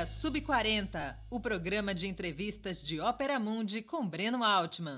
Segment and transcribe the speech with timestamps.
[0.00, 4.96] Ópera Sub-40, o programa de entrevistas de Ópera Mundi com Breno Altman.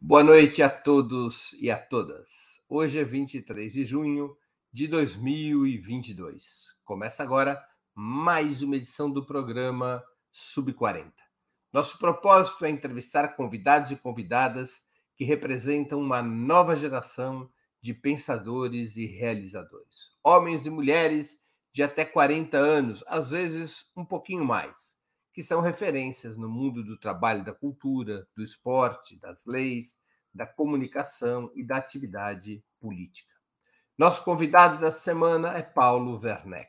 [0.00, 2.58] Boa noite a todos e a todas.
[2.66, 4.34] Hoje é 23 de junho
[4.72, 6.74] de 2022.
[6.84, 7.62] Começa agora
[7.94, 11.12] mais uma edição do programa Sub-40.
[11.70, 14.80] Nosso propósito é entrevistar convidados e convidadas
[15.16, 17.50] que representam uma nova geração
[17.82, 20.12] de pensadores e realizadores.
[20.24, 21.46] Homens e mulheres
[21.78, 24.96] de até 40 anos, às vezes um pouquinho mais,
[25.32, 29.96] que são referências no mundo do trabalho, da cultura, do esporte, das leis,
[30.34, 33.32] da comunicação e da atividade política.
[33.96, 36.68] Nosso convidado da semana é Paulo Werneck,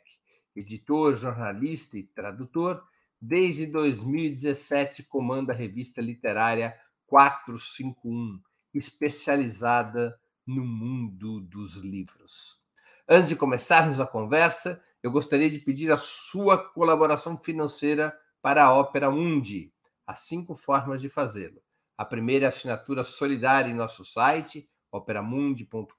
[0.55, 2.79] editor, jornalista e tradutor.
[3.19, 8.39] Desde 2017 comanda a revista literária 451,
[8.75, 12.61] especializada no mundo dos livros.
[13.07, 18.73] Antes de começarmos a conversa, eu gostaria de pedir a sua colaboração financeira para a
[18.73, 19.73] Ópera Mundi.
[20.05, 21.61] Há cinco formas de fazê-lo.
[21.97, 25.89] A primeira é a assinatura solidária em nosso site, operamundi.com.br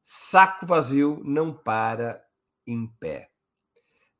[0.02, 2.22] Saco vazio não para
[2.66, 3.30] em pé.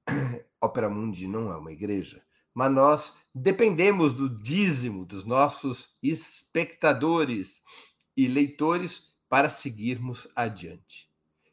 [0.59, 7.63] Opera Mundi não é uma igreja, mas nós dependemos do dízimo dos nossos espectadores
[8.17, 11.11] e leitores para seguirmos adiante.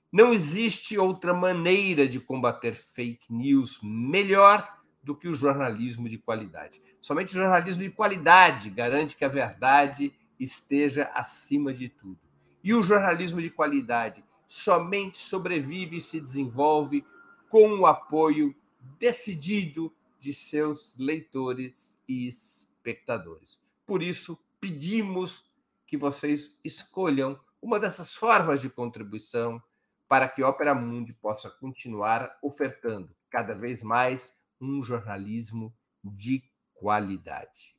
[0.10, 6.82] Não existe outra maneira de combater fake news melhor do que o jornalismo de qualidade.
[7.00, 12.20] Somente o jornalismo de qualidade garante que a verdade esteja acima de tudo.
[12.64, 17.06] E o jornalismo de qualidade somente sobrevive e se desenvolve
[17.50, 18.56] com o apoio
[19.00, 23.60] decidido de seus leitores e espectadores.
[23.86, 25.50] Por isso, pedimos
[25.88, 29.62] que vocês escolham uma dessas formas de contribuição
[30.08, 35.74] para que Opera Mundi possa continuar ofertando cada vez mais um jornalismo
[36.04, 37.76] de qualidade.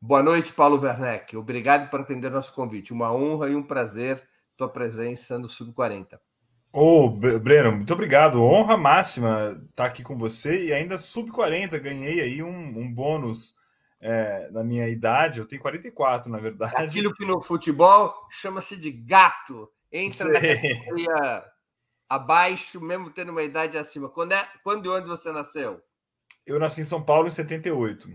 [0.00, 1.36] Boa noite, Paulo Werneck.
[1.36, 2.92] Obrigado por atender nosso convite.
[2.92, 4.22] Uma honra e um prazer
[4.56, 6.18] tua presença no Sub-40.
[6.72, 8.42] Ô, oh, Breno, muito obrigado.
[8.42, 11.78] Honra máxima estar aqui com você e ainda Sub-40.
[11.78, 13.54] Ganhei aí um, um bônus
[14.00, 15.40] é, na minha idade.
[15.40, 16.74] Eu tenho 44, na verdade.
[16.76, 19.70] Aquilo que no futebol chama-se de gato.
[19.90, 20.32] Entra Sei.
[20.32, 21.53] na categoria
[22.14, 24.08] abaixo, mesmo tendo uma idade acima.
[24.08, 25.82] Quando, é, quando e onde você nasceu?
[26.46, 28.08] Eu nasci em São Paulo em 78.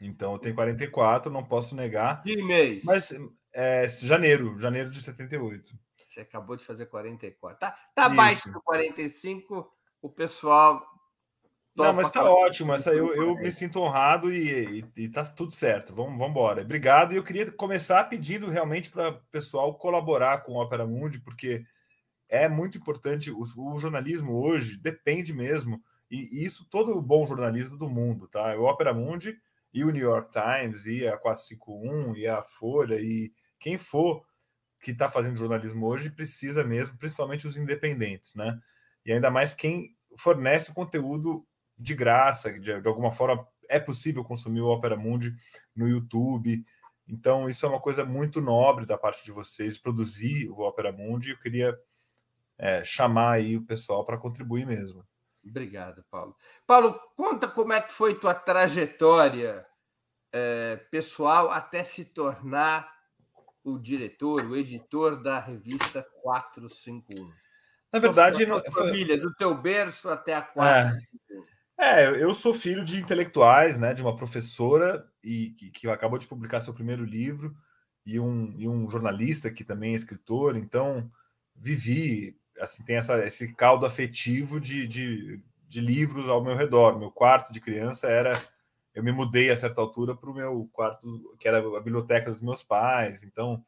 [0.00, 2.22] Então eu tenho 44, não posso negar.
[2.22, 2.84] Que mês?
[2.84, 3.14] Mas
[3.52, 5.72] é janeiro, janeiro de 78.
[6.08, 7.58] Você acabou de fazer 44.
[7.58, 9.72] Tá, tá abaixo do 45,
[10.02, 10.84] o pessoal.
[11.74, 12.74] Não, mas tá ótimo.
[12.74, 15.94] Essa, eu, eu me sinto honrado e, e, e tá tudo certo.
[15.94, 16.60] Vamos, vamos embora.
[16.60, 17.12] Obrigado.
[17.12, 21.64] E eu queria começar pedindo realmente para o pessoal colaborar com o Opera Mundi, porque
[22.32, 23.30] é muito importante.
[23.30, 28.26] O, o, jornalismo hoje depende mesmo, e, e, isso todo o bom jornalismo do mundo,
[28.26, 28.56] tá?
[28.56, 29.38] O Opera Mundi
[29.72, 34.24] e o New York Times, e a 451, e a Folha, e quem for
[34.80, 38.58] que está fazendo jornalismo hoje precisa mesmo, principalmente os independentes, né?
[39.04, 41.46] E ainda mais quem fornece conteúdo
[41.78, 45.34] de graça, de, de alguma forma é possível consumir o Opera Mundi
[45.76, 46.64] no YouTube.
[47.06, 51.30] Então, isso é uma coisa muito nobre da parte de vocês, produzir o Opera Mundi.
[51.30, 51.76] Eu queria
[52.62, 55.04] é, chamar aí o pessoal para contribuir mesmo.
[55.44, 56.36] Obrigado, Paulo.
[56.64, 59.66] Paulo, conta como é que foi tua trajetória
[60.32, 62.88] é, pessoal até se tornar
[63.64, 67.32] o diretor, o editor da revista 451.
[67.92, 71.44] Na verdade, não, família, do teu berço até a 451.
[71.80, 76.16] É, é, eu sou filho de intelectuais, né, de uma professora e que, que acabou
[76.16, 77.56] de publicar seu primeiro livro
[78.06, 80.56] e um, e um jornalista que também é escritor.
[80.56, 81.10] Então,
[81.56, 86.98] vivi assim, tem essa, esse caldo afetivo de, de, de livros ao meu redor.
[86.98, 88.40] Meu quarto de criança era
[88.94, 92.42] eu me mudei a certa altura para o meu quarto, que era a biblioteca dos
[92.42, 93.22] meus pais.
[93.22, 93.64] Então,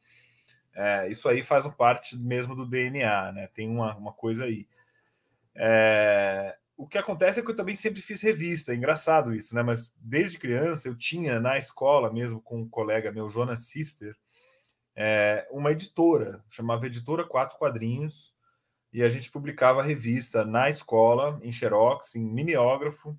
[0.73, 3.47] é, isso aí faz parte mesmo do DNA, né?
[3.47, 4.67] Tem uma, uma coisa aí.
[5.55, 9.63] É, o que acontece é que eu também sempre fiz revista, é engraçado isso, né?
[9.63, 14.15] Mas desde criança eu tinha na escola mesmo com um colega meu, Jonas Sister,
[14.95, 18.35] é, uma editora, chamava Editora Quatro Quadrinhos,
[18.95, 23.13] e a gente publicava a revista na escola, em xerox, em mimeógrafo,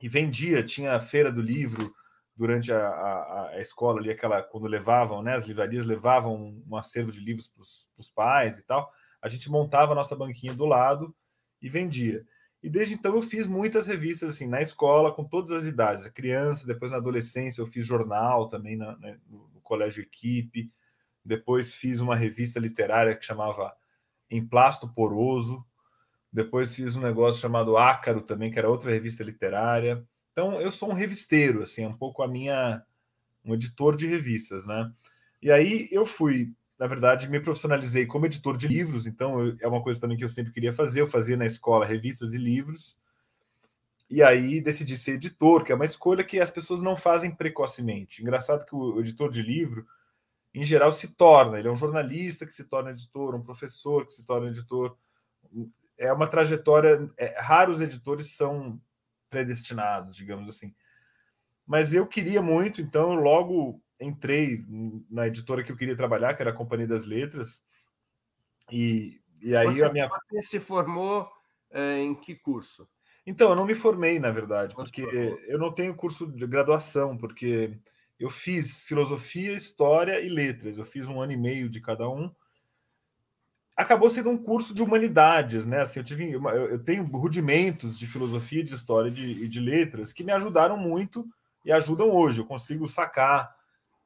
[0.00, 1.92] e vendia, tinha a feira do livro
[2.36, 7.10] durante a, a, a escola ali, aquela quando levavam, né, as livrarias levavam um acervo
[7.10, 8.88] de livros para os pais e tal,
[9.20, 11.12] a gente montava a nossa banquinha do lado
[11.60, 12.24] e vendia.
[12.62, 16.10] E desde então eu fiz muitas revistas assim na escola, com todas as idades, a
[16.12, 20.70] criança, depois na adolescência eu fiz jornal também na, né, no, no colégio equipe,
[21.24, 23.76] depois fiz uma revista literária que chamava
[24.30, 25.64] Emplasto Poroso,
[26.32, 30.04] depois fiz um negócio chamado Ácaro também, que era outra revista literária.
[30.32, 32.82] Então eu sou um revisteiro, assim, um pouco a minha
[33.44, 34.92] um editor de revistas, né?
[35.40, 39.66] E aí eu fui, na verdade, me profissionalizei como editor de livros, então eu, é
[39.66, 42.96] uma coisa também que eu sempre queria fazer, eu fazia na escola revistas e livros.
[44.10, 48.22] E aí decidi ser editor, que é uma escolha que as pessoas não fazem precocemente.
[48.22, 49.86] Engraçado que o editor de livro,
[50.54, 51.58] em geral, se torna.
[51.58, 54.96] Ele é um jornalista que se torna editor, um professor que se torna editor
[55.96, 57.10] é uma trajetória.
[57.16, 58.80] É, raros editores são
[59.28, 60.74] predestinados, digamos assim.
[61.66, 64.64] Mas eu queria muito, então eu logo entrei
[65.10, 67.62] na editora que eu queria trabalhar, que era a Companhia das Letras.
[68.70, 70.08] E, e aí você, a minha.
[70.08, 71.28] Você se formou
[71.70, 72.88] é, em que curso?
[73.26, 75.02] Então, eu não me formei, na verdade, porque
[75.46, 77.78] eu não tenho curso de graduação, porque
[78.18, 80.78] eu fiz filosofia, história e letras.
[80.78, 82.30] Eu fiz um ano e meio de cada um
[83.78, 85.82] acabou sendo um curso de humanidades, né?
[85.82, 90.24] Assim, eu tive, eu tenho rudimentos de filosofia, de história e de, de, letras que
[90.24, 91.24] me ajudaram muito
[91.64, 92.40] e ajudam hoje.
[92.40, 93.54] Eu consigo sacar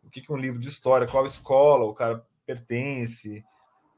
[0.04, 3.42] o que é um livro de história, qual escola o cara pertence,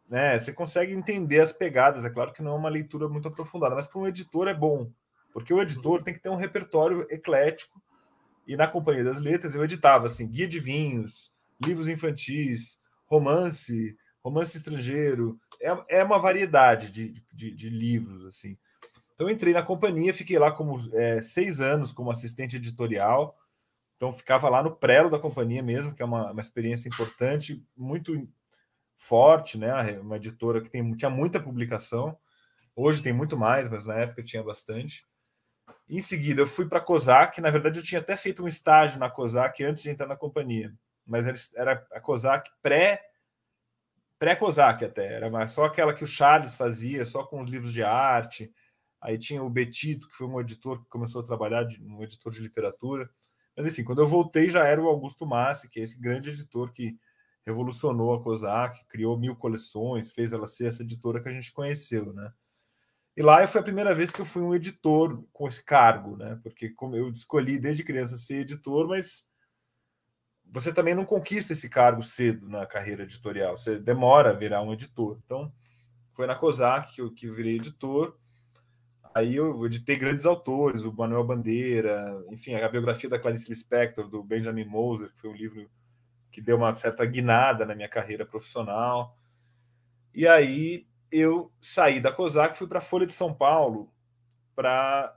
[0.09, 0.39] né?
[0.39, 2.05] Você consegue entender as pegadas.
[2.05, 4.89] É claro que não é uma leitura muito aprofundada, mas para um editor é bom,
[5.33, 7.83] porque o editor tem que ter um repertório eclético.
[8.47, 11.33] E na Companhia das Letras eu editava assim guia de vinhos,
[11.65, 18.57] livros infantis, romance, romance estrangeiro, é, é uma variedade de, de, de, livros assim.
[19.15, 23.37] Então entrei na companhia, fiquei lá como é, seis anos como assistente editorial.
[23.97, 28.29] Então ficava lá no prelo da companhia mesmo, que é uma, uma experiência importante, muito
[28.97, 29.99] forte, né?
[30.01, 32.17] Uma editora que tem, tinha muita publicação.
[32.77, 35.07] Hoje tem muito mais, mas na época tinha bastante.
[35.89, 37.41] Em seguida, eu fui para a COSAC.
[37.41, 40.75] Na verdade, eu tinha até feito um estágio na COSAC antes de entrar na companhia,
[41.07, 43.03] mas era a COSAC pré
[44.19, 48.51] pré-COSAC até, era só aquela que o Charles fazia, só com os livros de arte.
[49.01, 52.33] Aí tinha o Betito, que foi um editor que começou a trabalhar, de, um editor
[52.33, 53.11] de literatura.
[53.55, 56.73] Mas enfim, quando eu voltei já era o Augusto Massi, que é esse grande editor
[56.73, 56.97] que
[57.45, 62.15] revolucionou a COSAC, criou mil coleções, fez ela ser essa editora que a gente conheceu,
[62.15, 62.33] né?
[63.17, 66.39] E lá foi a primeira vez que eu fui um editor com esse cargo, né?
[66.43, 69.25] Porque como eu escolhi desde criança ser editor, mas
[70.45, 74.73] você também não conquista esse cargo cedo na carreira editorial, você demora a virar um
[74.73, 75.19] editor.
[75.25, 75.53] Então,
[76.13, 78.17] foi na COSAC que eu que virei editor.
[79.15, 84.25] Aí eu editei grandes autores, o Manuel Bandeira, enfim, a biografia da Clarice Lispector, do
[84.25, 85.71] Benjamin Moser, que foi um livro
[86.33, 89.17] que deu uma certa guinada na minha carreira profissional.
[90.13, 90.85] E aí
[91.19, 93.93] eu saí da COSAC, fui para a Folha de São Paulo,
[94.55, 95.17] para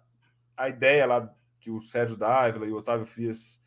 [0.56, 3.62] a ideia lá que o Sérgio Dávila e o Otávio Frias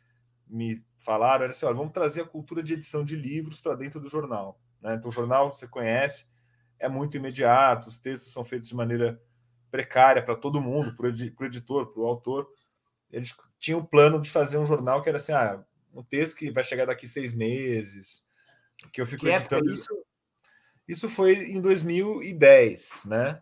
[0.47, 3.99] me falaram era assim: olha, vamos trazer a cultura de edição de livros para dentro
[3.99, 4.59] do jornal.
[4.81, 4.95] Né?
[4.95, 6.25] Então, o jornal, você conhece,
[6.79, 9.21] é muito imediato, os textos são feitos de maneira
[9.69, 12.47] precária para todo mundo, para o editor, para o autor.
[13.11, 16.51] Eles tinham o plano de fazer um jornal que era assim: ah, um texto que
[16.51, 18.25] vai chegar daqui seis meses,
[18.91, 19.69] que eu fico que editando.
[19.69, 20.00] isso?
[20.87, 23.41] Isso foi em 2010, né?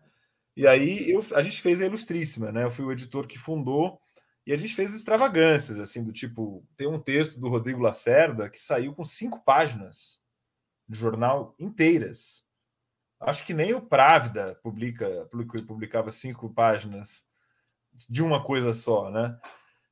[0.55, 2.63] E aí eu, a gente fez a Ilustríssima, né?
[2.63, 3.99] Eu fui o editor que fundou
[4.45, 8.59] e a gente fez extravagâncias, assim, do tipo, tem um texto do Rodrigo Lacerda que
[8.59, 10.19] saiu com cinco páginas
[10.87, 12.43] de jornal inteiras.
[13.19, 15.29] Acho que nem o Právida publica,
[15.67, 17.25] publicava cinco páginas
[18.09, 19.37] de uma coisa só, né?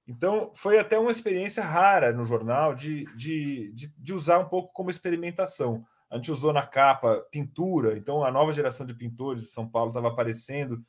[0.07, 4.71] Então, foi até uma experiência rara no jornal de, de, de, de, usar um pouco
[4.71, 5.85] como experimentação.
[6.09, 9.89] A gente usou na capa pintura, então a nova geração de pintores de São Paulo
[9.89, 10.81] estava aparecendo,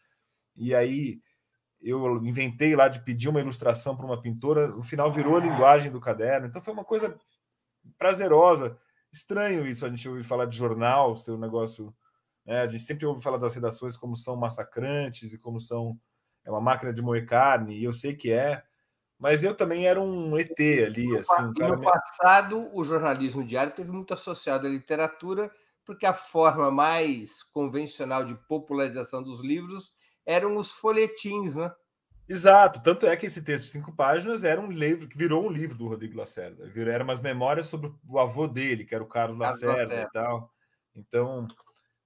[0.55, 1.21] e aí
[1.81, 5.91] eu inventei lá de pedir uma ilustração para uma pintora, no final virou a linguagem
[5.91, 6.47] do caderno.
[6.47, 7.17] Então foi uma coisa
[7.97, 8.77] prazerosa.
[9.13, 11.95] Estranho isso, a gente ouve falar de jornal, seu negócio.
[12.45, 12.63] Né?
[12.63, 15.99] A gente sempre ouve falar das redações como são massacrantes e como são.
[16.45, 18.63] É uma máquina de moer carne, e eu sei que é,
[19.19, 21.43] Mas eu também era um ET ali, assim.
[21.43, 21.85] Um no me...
[21.85, 25.51] passado, o jornalismo diário teve muito associado à literatura,
[25.85, 29.93] porque a forma mais convencional de popularização dos livros
[30.25, 31.73] eram os folhetins, né?
[32.29, 35.51] Exato, tanto é que esse texto de cinco páginas era um livro que virou um
[35.51, 36.71] livro do Rodrigo Lacerda.
[36.77, 40.13] Era umas memórias sobre o avô dele, que era o Carlos, Carlos Lacerda, Lacerda, e
[40.13, 40.53] tal.
[40.95, 41.49] Então,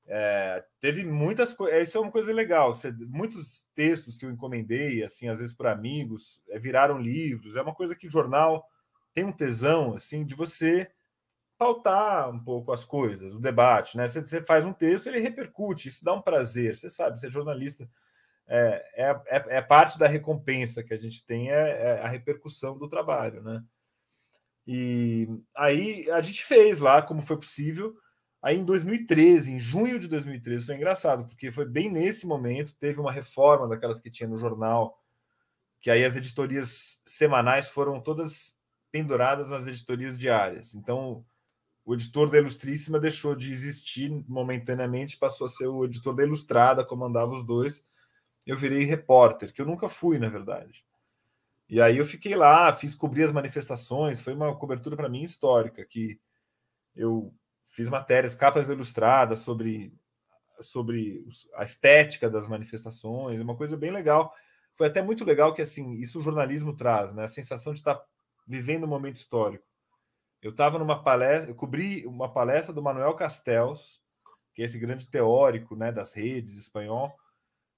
[0.07, 1.89] é, teve muitas coisas.
[1.89, 2.73] Isso é uma coisa legal.
[3.09, 7.57] muitos textos que eu encomendei, assim, às vezes por amigos, é, viraram livros.
[7.57, 8.67] É uma coisa que jornal
[9.15, 10.91] tem um tesão, assim, de você
[11.57, 14.09] pautar um pouco as coisas, o debate, né?
[14.09, 16.77] Você, você faz um texto, ele repercute, isso dá um prazer.
[16.77, 17.89] Você sabe, ser jornalista
[18.49, 22.77] é, é, é, é, parte da recompensa que a gente tem, é, é, a repercussão
[22.77, 23.63] do trabalho, né?
[24.67, 27.95] E aí a gente fez lá como foi possível.
[28.43, 33.01] Aí em 2013, em junho de 2013, foi engraçado, porque foi bem nesse momento, teve
[33.01, 35.01] uma reforma daquelas que tinha no jornal,
[35.81, 38.57] que aí as editorias semanais foram todas
[38.91, 40.75] penduradas nas editorias diárias.
[40.75, 41.25] Então,
[41.85, 46.85] o editor da Ilustríssima deixou de existir momentaneamente, passou a ser o editor da Ilustrada,
[46.85, 47.87] comandava os dois
[48.47, 50.85] eu virei repórter, que eu nunca fui, na verdade.
[51.69, 55.85] E aí eu fiquei lá, fiz cobrir as manifestações, foi uma cobertura para mim histórica,
[55.85, 56.21] que
[56.95, 57.35] eu
[57.73, 59.93] fiz matérias, capas ilustradas sobre
[60.61, 61.27] sobre
[61.57, 64.33] a estética das manifestações, uma coisa bem legal.
[64.75, 67.25] Foi até muito legal que assim, isso o jornalismo traz, né?
[67.25, 68.01] A sensação de estar
[68.47, 69.65] vivendo um momento histórico.
[70.41, 74.01] Eu estava numa palestra, eu cobri uma palestra do Manuel Castells,
[74.55, 77.13] que é esse grande teórico, né, das redes espanhol,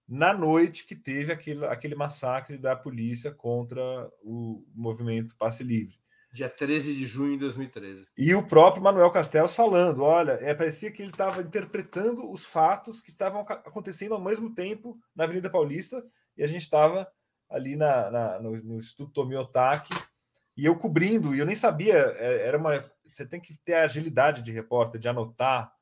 [0.06, 5.98] na noite que teve aquele, aquele massacre da polícia contra o movimento Passe Livre.
[6.34, 8.08] Dia 13 de junho de 2013.
[8.18, 13.00] E o próprio Manuel Castells falando: olha, é, parecia que ele estava interpretando os fatos
[13.00, 16.04] que estavam acontecendo ao mesmo tempo na Avenida Paulista,
[16.36, 17.06] e a gente estava
[17.48, 19.94] ali na, na, no, no Instituto Tomiotaki,
[20.56, 22.82] e eu cobrindo, e eu nem sabia, é, era uma.
[23.08, 25.72] Você tem que ter a agilidade de repórter, de anotar,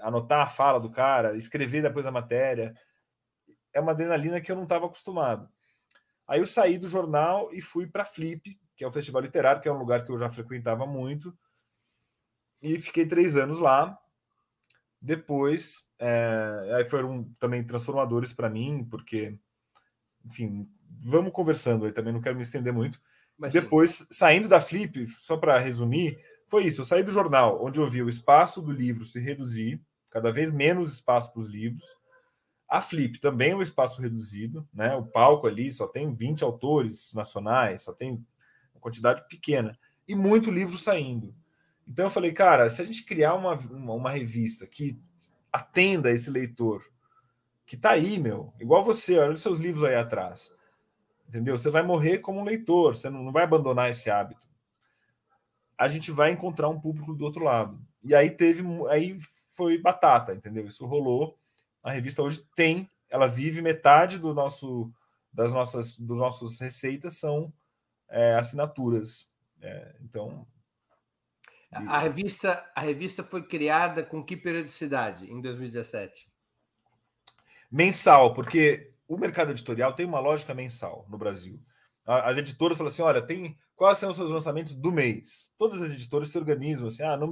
[0.00, 2.72] anotar a fala do cara, escrever depois a matéria
[3.72, 5.48] é uma adrenalina que eu não estava acostumado.
[6.28, 9.68] Aí eu saí do jornal e fui para Flip, que é o festival literário, que
[9.68, 11.36] é um lugar que eu já frequentava muito,
[12.62, 13.98] e fiquei três anos lá.
[15.00, 19.36] Depois, é, aí foram também transformadores para mim, porque,
[20.24, 23.00] enfim, vamos conversando aí também, não quero me estender muito.
[23.36, 23.60] Imagina.
[23.60, 26.80] Depois, saindo da Flip, só para resumir, foi isso.
[26.80, 30.50] Eu saí do jornal, onde eu vi o espaço do livro se reduzir, cada vez
[30.52, 31.84] menos espaço para os livros
[32.68, 34.94] a Flip também é um espaço reduzido, né?
[34.94, 38.22] O palco ali só tem 20 autores nacionais, só tem
[38.78, 41.34] uma quantidade pequena e muito livro saindo.
[41.86, 45.00] Então eu falei, cara, se a gente criar uma, uma, uma revista que
[45.52, 46.82] atenda esse leitor,
[47.66, 50.50] que tá aí, meu, igual você, olha os seus livros aí atrás.
[51.28, 51.58] Entendeu?
[51.58, 54.48] Você vai morrer como um leitor, você não, não vai abandonar esse hábito.
[55.76, 57.78] A gente vai encontrar um público do outro lado.
[58.02, 59.18] E aí teve, aí
[59.54, 60.66] foi batata, entendeu?
[60.66, 61.38] Isso rolou
[61.82, 64.92] a revista hoje tem, ela vive metade do nosso
[65.32, 67.52] das nossas dos nossos receitas são
[68.08, 69.28] é, assinaturas.
[69.60, 70.46] É, então
[71.70, 76.30] a revista a revista foi criada com que periodicidade em 2017?
[77.70, 81.60] Mensal, porque o mercado editorial tem uma lógica mensal no Brasil.
[82.06, 85.50] As editoras falam assim: olha, tem quais são os seus lançamentos do mês?
[85.58, 87.30] Todas as editoras se organizam assim: ah, no,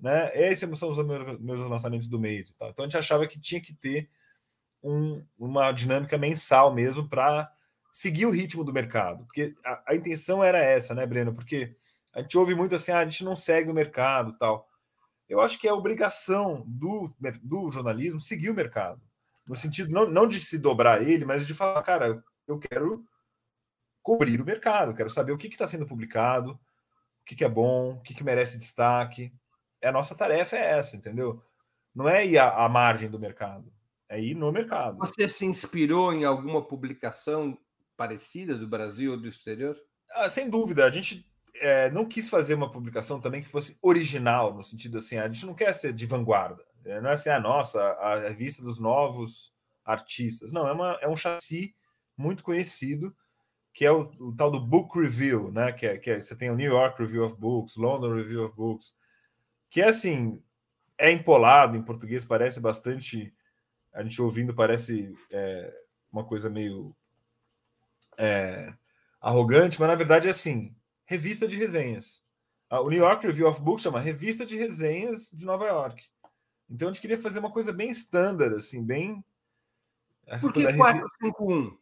[0.00, 0.30] né?
[0.34, 0.98] Esses são os
[1.38, 2.54] meus lançamentos do mês.
[2.56, 4.08] Então a gente achava que tinha que ter
[4.82, 7.52] um, uma dinâmica mensal mesmo para
[7.92, 11.32] seguir o ritmo do mercado, porque a, a, intenção era essa, né, Breno?
[11.32, 11.76] Porque
[12.14, 14.66] a gente ouve muito assim, ah, a gente não segue o mercado, tal.
[15.28, 19.00] Eu acho que é obrigação do, do jornalismo seguir o mercado,
[19.46, 23.04] no sentido não, não de se dobrar ele, mas de falar, cara, eu quero
[24.02, 27.92] cobrir o mercado, quero saber o que está sendo publicado, o que, que é bom,
[27.92, 29.32] o que, que merece destaque
[29.86, 31.42] a nossa tarefa é essa, entendeu?
[31.94, 33.72] Não é ir à, à margem do mercado,
[34.08, 34.98] é ir no mercado.
[34.98, 37.58] Você se inspirou em alguma publicação
[38.02, 39.76] parecida do Brasil ou do exterior?
[40.14, 40.84] Ah, sem dúvida.
[40.84, 45.18] A gente é, não quis fazer uma publicação também que fosse original, no sentido assim,
[45.18, 46.64] a gente não quer ser de vanguarda.
[46.84, 49.52] É, não é assim, a ah, nossa, a revista dos novos
[49.84, 50.52] artistas.
[50.52, 51.74] Não, é, uma, é um chassi
[52.16, 53.14] muito conhecido,
[53.72, 55.70] que é o, o tal do Book Review, né?
[55.72, 58.56] Que, é, que é, você tem o New York Review of Books, London Review of
[58.56, 58.92] Books,
[59.70, 60.42] que é assim,
[60.98, 63.32] é empolado em português, parece bastante.
[63.92, 65.72] A gente ouvindo parece é,
[66.10, 66.96] uma coisa meio
[68.18, 68.72] é,
[69.20, 72.22] arrogante, mas na verdade é assim: revista de resenhas.
[72.70, 76.02] O New York Review of Books chama Revista de Resenhas de Nova York.
[76.70, 79.22] Então a gente queria fazer uma coisa bem standard, assim, bem.
[80.40, 81.76] Por que 451?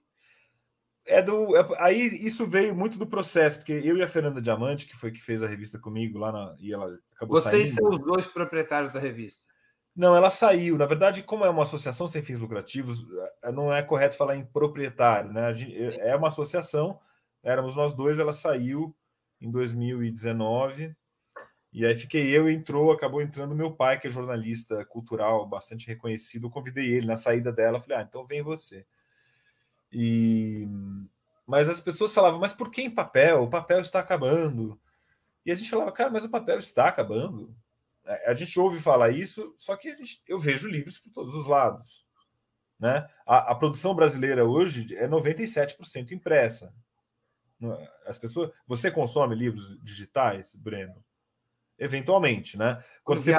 [1.06, 1.56] É do.
[1.56, 5.12] É, aí isso veio muito do processo, porque eu e a Fernanda Diamante, que foi
[5.12, 7.80] que fez a revista comigo lá na, e ela acabou Vocês saindo.
[7.82, 9.46] são os dois proprietários da revista.
[9.94, 10.78] Não, ela saiu.
[10.78, 13.04] Na verdade, como é uma associação sem fins lucrativos,
[13.42, 15.52] é, não é correto falar em proprietário, né?
[16.00, 16.98] É uma associação,
[17.42, 18.94] éramos nós dois, ela saiu
[19.40, 20.94] em 2019.
[21.72, 26.46] E aí fiquei eu entrou, acabou entrando meu pai, que é jornalista cultural bastante reconhecido.
[26.48, 28.86] Eu convidei ele na saída dela, falei: "Ah, então vem você".
[29.92, 30.66] E
[31.46, 33.42] mas as pessoas falavam: "Mas por que em papel?
[33.42, 34.80] O papel está acabando".
[35.46, 37.54] E a gente falava: "Cara, mas o papel está acabando".
[38.26, 42.04] A gente ouve falar isso, só que gente, eu vejo livros por todos os lados.
[42.78, 43.06] Né?
[43.26, 46.74] A, a produção brasileira hoje é 97% impressa.
[48.06, 51.04] As pessoas, você consome livros digitais, Breno?
[51.78, 52.82] Eventualmente, né?
[53.04, 53.32] Quando, você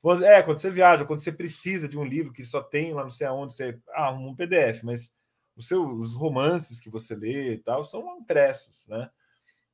[0.00, 3.02] quando, é, quando você viaja, quando você precisa de um livro que só tem lá
[3.02, 5.14] não sei aonde, você ah, um PDF, mas
[5.56, 9.10] os seus romances que você lê e tal são impressos, né?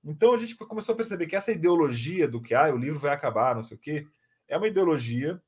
[0.05, 3.13] Então a gente começou a perceber que essa ideologia do que ah, o livro vai
[3.13, 4.07] acabar, não sei o quê,
[4.47, 5.41] é uma ideologia.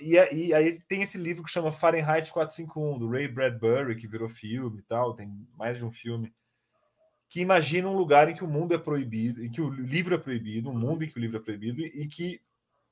[0.00, 4.08] E, é, e aí tem esse livro que chama Fahrenheit 451, do Ray Bradbury, que
[4.08, 6.34] virou filme e tal, tem mais de um filme,
[7.28, 10.18] que imagina um lugar em que o mundo é proibido, em que o livro é
[10.18, 12.42] proibido, um mundo em que o livro é proibido, e que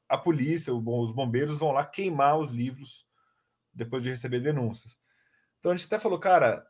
[0.09, 3.07] a polícia, os bombeiros vão lá queimar os livros
[3.73, 4.99] depois de receber denúncias.
[5.59, 6.67] Então a gente até falou, cara,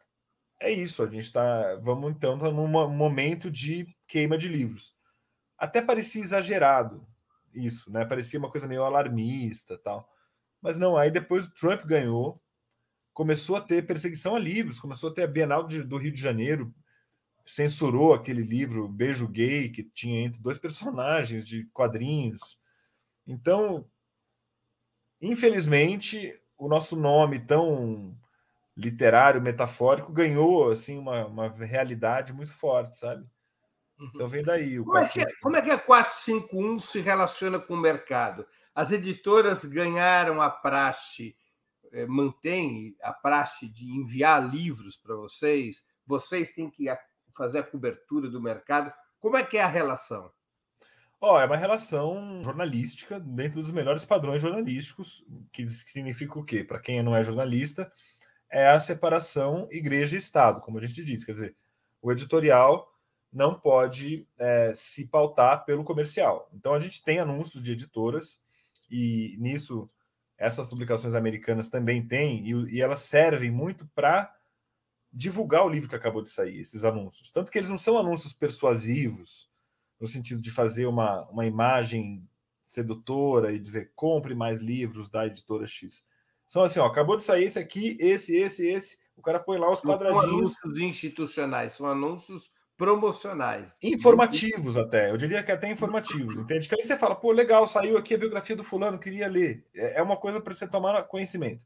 [0.61, 1.76] é isso, a gente está.
[1.76, 4.95] Vamos então tá num momento de queima de livros.
[5.59, 7.07] Até parecia exagerado
[7.55, 8.05] isso, né?
[8.05, 10.09] Parecia uma coisa meio alarmista tal.
[10.61, 12.40] Mas não, aí depois o Trump ganhou,
[13.14, 16.21] começou a ter perseguição a livros, começou a ter a Bienal de, do Rio de
[16.21, 16.73] Janeiro,
[17.47, 22.59] censurou aquele livro Beijo Gay, que tinha entre dois personagens de quadrinhos.
[23.26, 23.88] Então,
[25.21, 28.17] infelizmente, o nosso nome tão
[28.81, 33.25] literário, metafórico, ganhou assim uma, uma realidade muito forte, sabe?
[33.99, 34.11] Uhum.
[34.15, 34.81] Então vem daí.
[34.81, 38.47] O como, é que, é, como é que a 451 se relaciona com o mercado?
[38.75, 41.37] As editoras ganharam a praxe,
[41.93, 46.87] eh, mantém a praxe de enviar livros para vocês, vocês têm que
[47.37, 48.93] fazer a cobertura do mercado.
[49.19, 50.33] Como é que é a relação?
[51.23, 56.65] Oh, é uma relação jornalística dentro dos melhores padrões jornalísticos, que significa o quê?
[56.65, 57.93] Para quem não é jornalista,
[58.50, 61.25] é a separação igreja e Estado, como a gente disse.
[61.25, 61.56] Quer dizer,
[62.02, 62.93] o editorial
[63.32, 66.50] não pode é, se pautar pelo comercial.
[66.52, 68.41] Então, a gente tem anúncios de editoras,
[68.91, 69.86] e nisso
[70.36, 74.34] essas publicações americanas também têm, e, e elas servem muito para
[75.13, 77.30] divulgar o livro que acabou de sair, esses anúncios.
[77.30, 79.49] Tanto que eles não são anúncios persuasivos,
[80.00, 82.26] no sentido de fazer uma, uma imagem
[82.65, 86.04] sedutora e dizer compre mais livros da editora X.
[86.50, 88.99] São assim, ó, acabou de sair esse aqui, esse, esse, esse.
[89.17, 90.25] O cara põe lá os quadradinhos.
[90.25, 93.78] São anúncios institucionais, são anúncios promocionais.
[93.80, 96.69] Informativos até, eu diria que até informativos, entende?
[96.69, 99.65] Que aí você fala, pô, legal, saiu aqui a biografia do fulano, queria ler.
[99.73, 101.65] É, é uma coisa para você tomar conhecimento.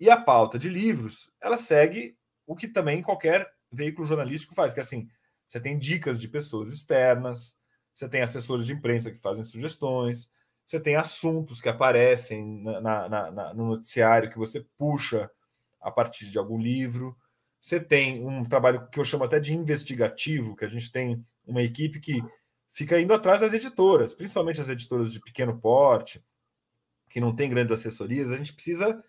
[0.00, 4.80] E a pauta de livros, ela segue o que também qualquer veículo jornalístico faz, que
[4.80, 5.06] é assim,
[5.46, 7.54] você tem dicas de pessoas externas,
[7.92, 10.30] você tem assessores de imprensa que fazem sugestões,
[10.66, 15.30] você tem assuntos que aparecem na, na, na, no noticiário que você puxa
[15.80, 17.16] a partir de algum livro.
[17.60, 21.62] Você tem um trabalho que eu chamo até de investigativo, que a gente tem uma
[21.62, 22.22] equipe que
[22.70, 26.24] fica indo atrás das editoras, principalmente as editoras de pequeno porte,
[27.10, 28.32] que não tem grandes assessorias.
[28.32, 29.04] A gente precisa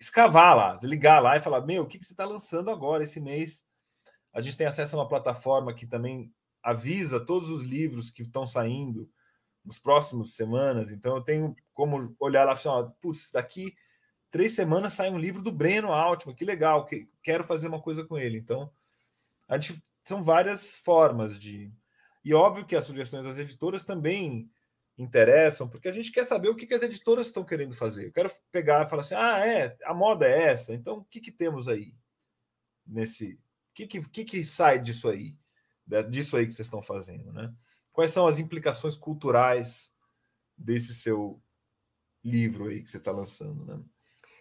[0.00, 3.20] escavar lá, ligar lá e falar: Meu, o que, que você está lançando agora esse
[3.20, 3.62] mês?
[4.32, 8.46] A gente tem acesso a uma plataforma que também avisa todos os livros que estão
[8.46, 9.08] saindo
[9.64, 10.92] nos próximos semanas.
[10.92, 13.74] Então eu tenho como olhar lá e falar, putz, daqui
[14.34, 18.04] três semanas sai um livro do Breno Altman, que legal, que quero fazer uma coisa
[18.04, 18.36] com ele.
[18.36, 18.68] Então,
[19.46, 21.72] a gente são várias formas de.
[22.24, 24.50] E óbvio que as sugestões das editoras também
[24.98, 28.06] interessam, porque a gente quer saber o que, que as editoras estão querendo fazer.
[28.06, 31.20] Eu quero pegar e falar assim: ah, é, a moda é essa, então o que,
[31.20, 31.94] que temos aí
[32.84, 33.34] nesse.
[33.70, 35.36] O que, que, que, que sai disso aí?
[36.10, 37.52] Disso aí que vocês estão fazendo, né?
[37.94, 39.94] Quais são as implicações culturais
[40.58, 41.40] desse seu
[42.22, 43.80] livro aí que você está lançando, né?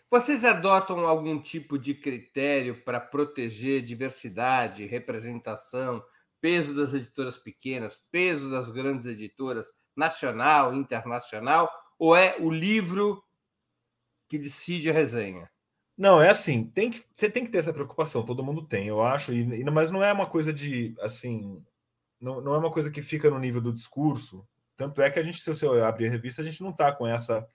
[0.10, 6.04] Vocês adotam algum tipo de critério para proteger diversidade, representação,
[6.42, 13.24] peso das editoras pequenas, peso das grandes editoras, nacional, internacional, ou é o livro
[14.28, 15.50] que decide a resenha?
[15.96, 19.02] Não, é assim, tem que, você tem que ter essa preocupação, todo mundo tem, eu
[19.02, 21.64] acho, e, mas não é uma coisa de assim,
[22.24, 24.48] não, não é uma coisa que fica no nível do discurso.
[24.78, 27.06] Tanto é que a gente, se você abrir a revista, a gente não está com
[27.06, 27.46] essa.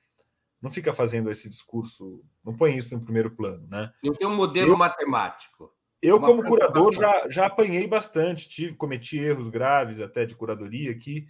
[0.61, 3.91] Não fica fazendo esse discurso, não põe isso em primeiro plano, né?
[4.03, 5.73] Não tem um modelo eu, matemático.
[6.03, 11.27] Eu, como curador, já, já apanhei bastante, tive, cometi erros graves até de curadoria que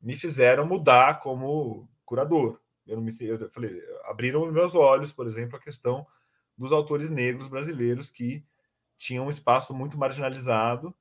[0.00, 2.60] me fizeram mudar como curador.
[2.86, 6.06] Eu não me eu falei, abriram meus olhos, por exemplo, a questão
[6.56, 8.44] dos autores negros brasileiros que
[8.96, 10.94] tinham um espaço muito marginalizado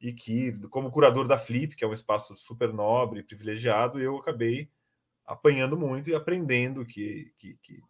[0.00, 4.70] e que, como curador da Flip, que é um espaço super nobre, privilegiado, eu acabei
[5.26, 7.82] apanhando muito e aprendendo que, que, que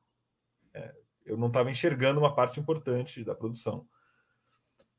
[0.74, 0.94] é,
[1.24, 3.86] eu não estava enxergando uma parte importante da produção.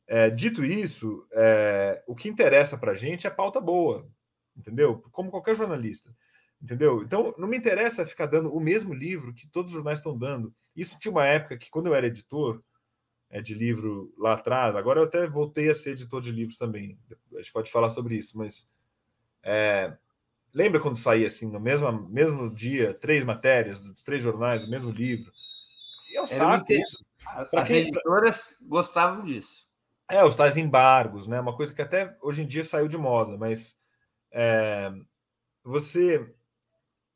[0.07, 4.07] É, dito isso, é, o que interessa para a gente é pauta boa,
[4.55, 5.03] entendeu?
[5.11, 6.15] Como qualquer jornalista,
[6.61, 7.03] entendeu?
[7.03, 10.53] Então, não me interessa ficar dando o mesmo livro que todos os jornais estão dando.
[10.75, 12.63] Isso tinha uma época que, quando eu era editor
[13.29, 16.97] é, de livro lá atrás, agora eu até voltei a ser editor de livros também.
[17.33, 18.67] A gente pode falar sobre isso, mas
[19.43, 19.95] é,
[20.53, 24.91] lembra quando saía assim, no mesmo, mesmo dia, três matérias dos três jornais, do mesmo
[24.91, 25.31] livro?
[26.09, 27.05] E é um saco isso.
[27.53, 27.87] As quem...
[27.87, 29.67] editoras gostavam disso.
[30.09, 31.39] É, os tais embargos, né?
[31.39, 33.77] Uma coisa que até hoje em dia saiu de moda, mas
[34.31, 34.91] é,
[35.63, 36.33] você,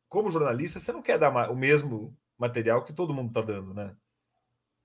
[0.07, 3.95] como jornalista, você não quer dar o mesmo material que todo mundo está dando, né?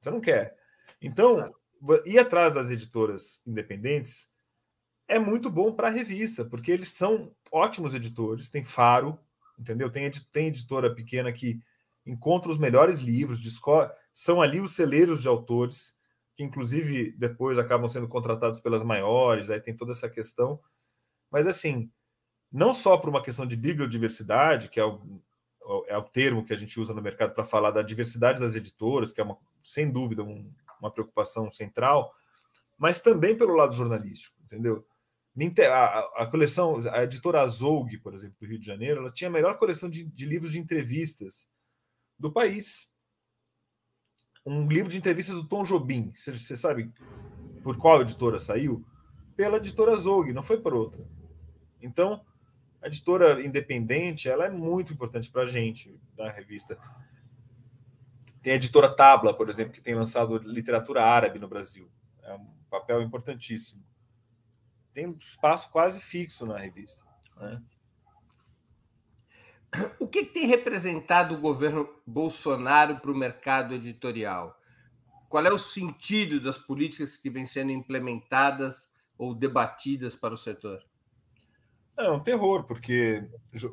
[0.01, 0.57] Você não quer.
[1.01, 1.55] Então,
[2.05, 4.29] ir atrás das editoras independentes
[5.07, 9.19] é muito bom para a revista, porque eles são ótimos editores, tem Faro,
[9.59, 9.91] entendeu?
[9.91, 11.61] Tem, tem editora pequena que
[12.05, 13.41] encontra os melhores livros,
[14.13, 15.95] são ali os celeiros de autores,
[16.35, 20.61] que inclusive depois acabam sendo contratados pelas maiores, aí tem toda essa questão.
[21.31, 21.91] Mas assim,
[22.51, 25.23] não só por uma questão de bibliodiversidade, que é o,
[25.87, 29.13] é o termo que a gente usa no mercado para falar da diversidade das editoras,
[29.13, 32.13] que é uma, sem dúvida um, uma preocupação central,
[32.77, 34.87] mas também pelo lado jornalístico, entendeu?
[36.17, 39.57] A, coleção, a editora Azougue, por exemplo, do Rio de Janeiro, ela tinha a melhor
[39.57, 41.49] coleção de, de livros de entrevistas
[42.19, 42.91] do país.
[44.45, 46.11] Um livro de entrevistas do Tom Jobim.
[46.13, 46.91] Você, você sabe
[47.63, 48.85] por qual editora saiu?
[49.37, 51.07] Pela editora Zog, não foi por outra.
[51.81, 52.25] Então,
[52.83, 56.77] a editora independente ela é muito importante para a gente na revista.
[58.49, 61.87] Tem a editora Tabla, por exemplo, que tem lançado literatura árabe no Brasil.
[62.23, 63.85] É um papel importantíssimo.
[64.95, 67.05] Tem um espaço quase fixo na revista.
[67.37, 67.63] Né?
[70.01, 74.59] O que, tem representado o governo Bolsonaro para o mercado editorial?
[75.29, 80.83] Qual é o sentido das políticas que vêm sendo implementadas ou debatidas para o setor?
[81.99, 83.29] É um terror, porque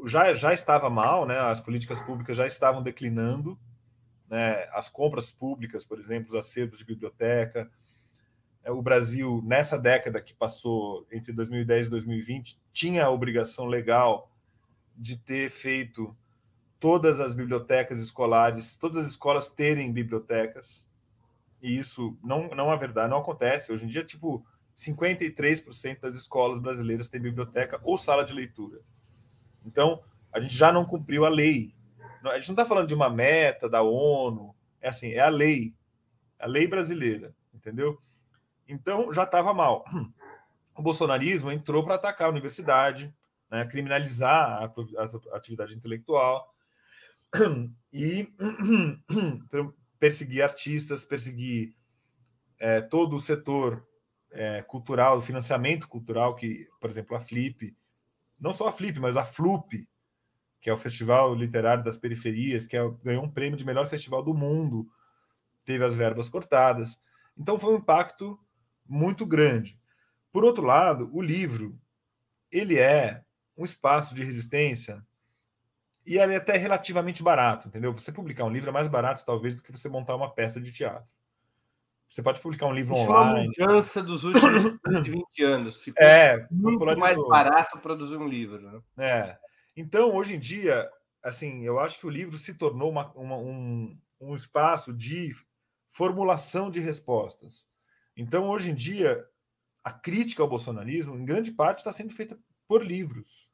[0.06, 1.40] já, já estava mal, né?
[1.40, 3.58] as políticas públicas já estavam declinando,
[4.36, 4.68] né?
[4.74, 7.72] as compras públicas, por exemplo, os acertos de biblioteca.
[8.64, 14.32] É, o Brasil, nessa década que passou entre 2010 e 2020, tinha a obrigação legal
[14.96, 16.16] de ter feito
[16.80, 20.88] todas as bibliotecas escolares, todas as escolas terem bibliotecas.
[21.62, 23.72] E isso não, não é verdade, não acontece.
[23.72, 24.46] Hoje em dia, tipo,
[24.76, 28.82] 53% das escolas brasileiras têm biblioteca ou sala de leitura.
[29.66, 31.75] Então, a gente já não cumpriu a lei.
[32.32, 35.76] A gente não está falando de uma meta da ONU, é assim, é a lei,
[36.40, 37.98] a lei brasileira, entendeu?
[38.68, 39.86] Então, já estava mal.
[40.78, 43.16] O bolsonarismo entrou para atacar a universidade,
[43.50, 46.54] né, criminalizar a, a, atividade intelectual
[47.94, 48.28] e
[49.98, 51.74] perseguir artistas, perseguir
[52.60, 53.88] é, todo o setor
[54.32, 57.76] é, cultural, o financiamento cultural, que, por exemplo, a Flip,
[58.40, 59.88] não só a Flip, mas a Flup,
[60.66, 64.24] que é o Festival Literário das Periferias, que é, ganhou um prêmio de melhor festival
[64.24, 64.90] do mundo,
[65.64, 67.00] teve as verbas cortadas.
[67.38, 68.40] Então foi um impacto
[68.84, 69.80] muito grande.
[70.32, 71.80] Por outro lado, o livro
[72.52, 73.24] ele é
[73.56, 75.06] um espaço de resistência
[76.04, 77.94] e ele é até relativamente barato, entendeu?
[77.94, 80.74] Você publicar um livro é mais barato, talvez, do que você montar uma peça de
[80.74, 81.08] teatro.
[82.10, 83.54] Você pode publicar um livro Isso online.
[83.56, 85.84] É uma mudança dos últimos 20 anos.
[85.84, 88.60] Ficou é, muito mais barato produzir um livro.
[88.62, 88.82] Né?
[88.98, 89.45] É.
[89.76, 90.90] Então, hoje em dia,
[91.24, 95.36] assim, eu acho que o livro se tornou uma, uma, um, um espaço de
[95.92, 97.68] formulação de respostas.
[98.16, 99.26] Então, hoje em dia,
[99.84, 103.50] a crítica ao bolsonarismo, em grande parte, está sendo feita por livros.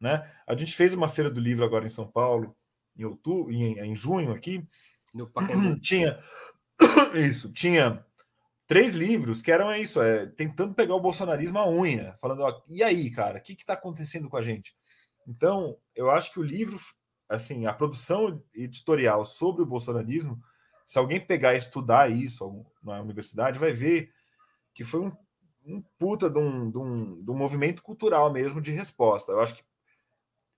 [0.00, 0.30] Né?
[0.46, 2.56] A gente fez uma feira do livro agora em São Paulo,
[2.96, 4.66] em outubro, em, em junho aqui.
[5.82, 6.18] Tinha
[7.14, 8.04] isso, tinha
[8.66, 12.82] três livros que eram isso, é, tentando pegar o bolsonarismo à unha, falando, ó, e
[12.82, 14.74] aí, cara, o que está acontecendo com a gente?
[15.30, 16.78] Então, eu acho que o livro,
[17.28, 20.42] assim, a produção editorial sobre o bolsonarismo,
[20.84, 24.12] se alguém pegar e estudar isso na universidade, vai ver
[24.74, 25.12] que foi um
[25.64, 29.32] um puta de um, de, um, de um movimento cultural mesmo de resposta.
[29.32, 29.64] Eu acho que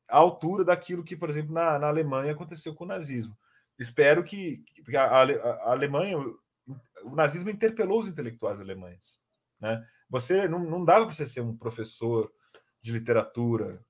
[0.09, 3.37] à altura daquilo que, por exemplo, na, na Alemanha aconteceu com o nazismo.
[3.79, 4.65] Espero que.
[4.85, 9.19] Porque a, a, Alemanha, o nazismo interpelou os intelectuais alemães.
[9.61, 9.85] Né?
[10.09, 12.33] Você não, não dava para você ser um professor
[12.81, 13.85] de literatura,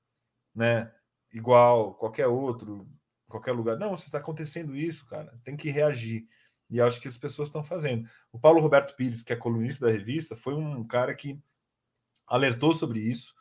[0.55, 0.93] né?
[1.33, 2.87] Igual qualquer outro,
[3.29, 3.79] qualquer lugar.
[3.79, 6.27] Não, se está acontecendo isso, cara, tem que reagir.
[6.69, 8.09] E acho que as pessoas estão fazendo.
[8.33, 11.39] O Paulo Roberto Pires, que é colunista da revista, foi um cara que
[12.27, 13.35] alertou sobre isso.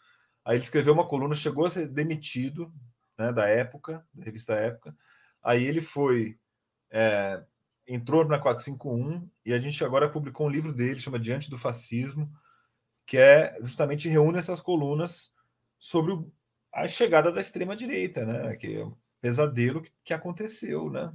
[0.43, 2.73] Aí ele escreveu uma coluna, chegou a ser demitido
[3.17, 4.95] né, da época, da revista Época.
[5.41, 6.37] Aí ele foi
[6.89, 7.43] é,
[7.87, 12.31] entrou na 451 e a gente agora publicou um livro dele, chama Diante do Fascismo,
[13.05, 15.31] que é justamente reúne essas colunas
[15.77, 16.31] sobre o,
[16.73, 18.55] a chegada da extrema direita, né?
[18.55, 21.13] Que é um pesadelo que, que aconteceu, né?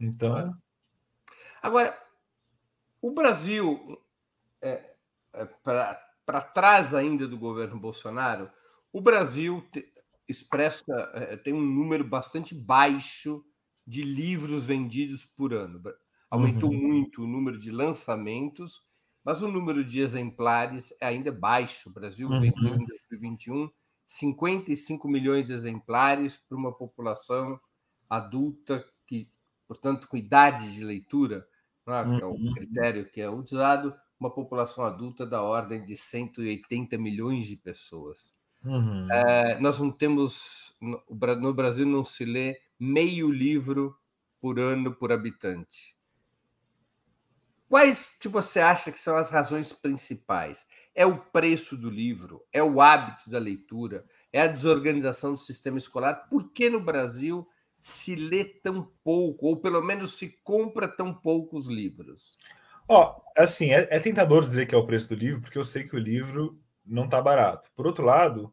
[0.00, 0.58] Então,
[1.62, 1.96] agora
[3.00, 4.00] o Brasil
[4.60, 4.94] é,
[5.34, 8.50] é para trás ainda do governo Bolsonaro,
[8.92, 9.92] o Brasil te,
[10.28, 13.44] expressa é, tem um número bastante baixo
[13.86, 15.82] de livros vendidos por ano.
[16.30, 16.80] Aumentou uhum.
[16.80, 18.80] muito o número de lançamentos,
[19.24, 21.90] mas o número de exemplares é ainda baixo.
[21.90, 22.40] O Brasil uhum.
[22.40, 23.70] vendeu em 2021
[24.04, 27.60] 55 milhões de exemplares para uma população
[28.08, 29.28] adulta que,
[29.66, 31.46] portanto, com idade de leitura,
[31.86, 32.16] é?
[32.16, 32.52] que é o uhum.
[32.54, 38.34] critério que é usado, uma população adulta da ordem de 180 milhões de pessoas.
[38.64, 39.10] Uhum.
[39.10, 43.96] É, nós não temos no Brasil não se lê meio livro
[44.40, 45.96] por ano por habitante.
[47.72, 50.66] Quais que você acha que são as razões principais?
[50.94, 52.44] É o preço do livro?
[52.52, 54.04] É o hábito da leitura?
[54.30, 56.28] É a desorganização do sistema escolar?
[56.28, 57.48] Por que no Brasil
[57.80, 62.36] se lê tão pouco, ou pelo menos se compra tão poucos livros?
[62.86, 65.64] Ó, oh, assim, é, é, tentador dizer que é o preço do livro, porque eu
[65.64, 67.70] sei que o livro não está barato.
[67.74, 68.52] Por outro lado,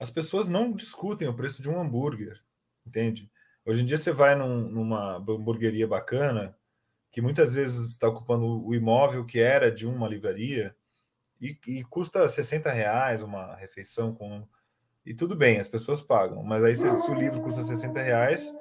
[0.00, 2.40] as pessoas não discutem o preço de um hambúrguer,
[2.86, 3.30] entende?
[3.62, 6.56] Hoje em dia você vai num, numa hamburgueria bacana,
[7.14, 10.74] que muitas vezes está ocupando o imóvel que era de uma livraria,
[11.40, 14.44] e, e, custa 60 reais uma refeição com.
[15.06, 18.52] E tudo bem, as pessoas pagam, mas aí se, se, o livro custa 60 reais,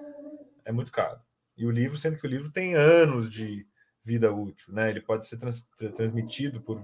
[0.63, 1.19] é muito caro.
[1.57, 3.65] E o livro, sendo que o livro tem anos de
[4.03, 4.91] vida útil, né?
[4.91, 6.79] Ele pode ser trans, transmitido por.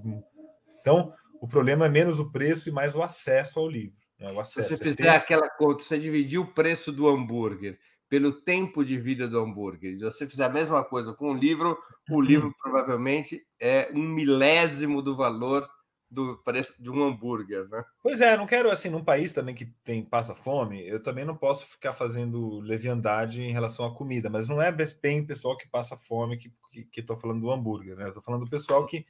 [0.81, 3.99] Então, o problema é menos o preço e mais o acesso ao livro.
[4.17, 4.31] Né?
[4.31, 4.69] O acesso.
[4.69, 5.09] Se você fizer tem...
[5.11, 7.77] aquela conta, você dividir o preço do hambúrguer
[8.09, 9.97] pelo tempo de vida do hambúrguer.
[9.97, 11.77] Se você fizer a mesma coisa com o livro,
[12.09, 15.69] o livro provavelmente é um milésimo do valor
[16.11, 17.85] do preço de um hambúrguer, né?
[18.01, 21.37] Pois é, não quero assim num país também que tem passa fome, eu também não
[21.37, 25.69] posso ficar fazendo leviandade em relação à comida, mas não é bem o pessoal que
[25.69, 28.07] passa fome que que, que tô falando do hambúrguer, né?
[28.07, 29.05] Eu tô falando do pessoal que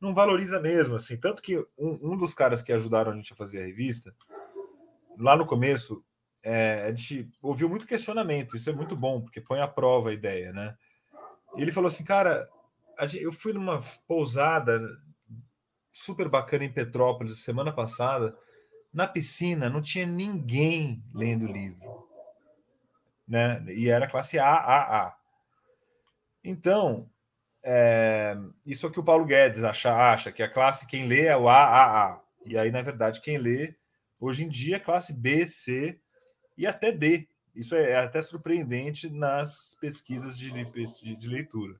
[0.00, 3.36] não valoriza mesmo, assim, tanto que um, um dos caras que ajudaram a gente a
[3.36, 4.14] fazer a revista,
[5.18, 6.04] lá no começo,
[6.44, 10.12] é, a gente ouviu muito questionamento, isso é muito bom, porque põe à prova a
[10.12, 10.76] ideia, né?
[11.56, 12.46] E ele falou assim, cara,
[13.14, 14.78] eu fui numa pousada
[15.90, 18.36] super bacana em Petrópolis semana passada,
[18.92, 22.06] na piscina não tinha ninguém lendo livro,
[23.26, 23.64] né?
[23.68, 25.16] E era classe AAA.
[26.44, 27.10] Então,
[27.62, 31.24] é, isso é o que o Paulo Guedes acha, acha que a classe quem lê
[31.24, 32.22] é o AAA.
[32.44, 33.74] E aí, na verdade, quem lê
[34.20, 36.03] hoje em dia é classe B, C
[36.56, 37.28] e até D.
[37.54, 41.74] Isso é, até surpreendente nas pesquisas de, de, de leitura.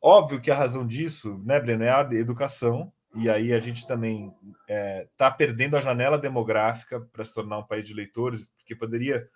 [0.00, 4.32] Óbvio que a razão disso, né, Breno, é a educação, e aí a gente também
[4.42, 8.76] está é, tá perdendo a janela demográfica para se tornar um país de leitores, porque
[8.76, 9.28] poderia,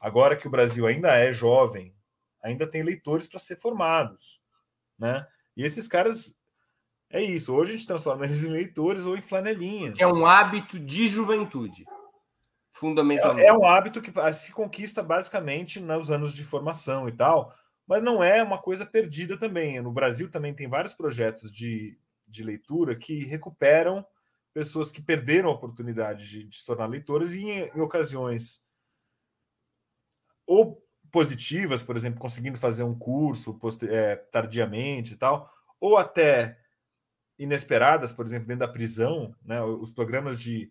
[0.00, 1.94] agora que o Brasil ainda é jovem,
[2.42, 4.40] ainda tem leitores para ser formados,
[4.98, 5.24] né?
[5.56, 6.36] E esses caras
[7.10, 7.54] é isso.
[7.54, 9.98] Hoje a gente transforma eles em leitores ou em flanelinhas.
[9.98, 11.84] É um hábito de juventude.
[12.78, 13.44] Fundamentalmente.
[13.44, 17.52] É, é um hábito que se conquista basicamente nos anos de formação e tal,
[17.84, 19.80] mas não é uma coisa perdida também.
[19.80, 24.06] No Brasil também tem vários projetos de, de leitura que recuperam
[24.54, 28.62] pessoas que perderam a oportunidade de, de se tornar leitoras e em, em ocasiões
[30.46, 36.58] ou positivas, por exemplo, conseguindo fazer um curso é, tardiamente e tal, ou até
[37.38, 39.60] inesperadas, por exemplo, dentro da prisão, né?
[39.62, 40.70] Os programas de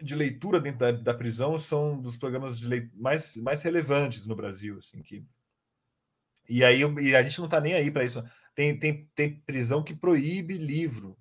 [0.00, 4.36] de leitura dentro da, da prisão são dos programas de leit mais, mais relevantes no
[4.36, 5.24] Brasil, assim que
[6.48, 8.22] e aí e a gente não está nem aí para isso.
[8.54, 11.18] Tem, tem, tem prisão que proíbe livro,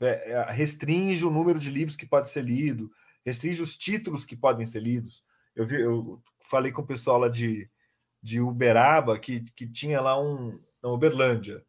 [0.00, 2.90] é, é, restringe o número de livros que pode ser lido,
[3.24, 5.22] restringe os títulos que podem ser lidos.
[5.54, 7.68] Eu, vi, eu falei com o pessoal lá de,
[8.22, 10.58] de Uberaba que, que tinha lá um.
[10.82, 11.64] Na Uberlândia,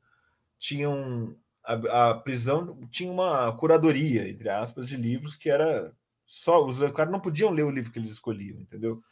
[0.58, 1.36] tinha um.
[1.64, 5.96] A, a prisão tinha uma curadoria, entre aspas, de livros que era
[6.34, 9.04] só os caras não podiam ler o livro que eles escolhiam, entendeu?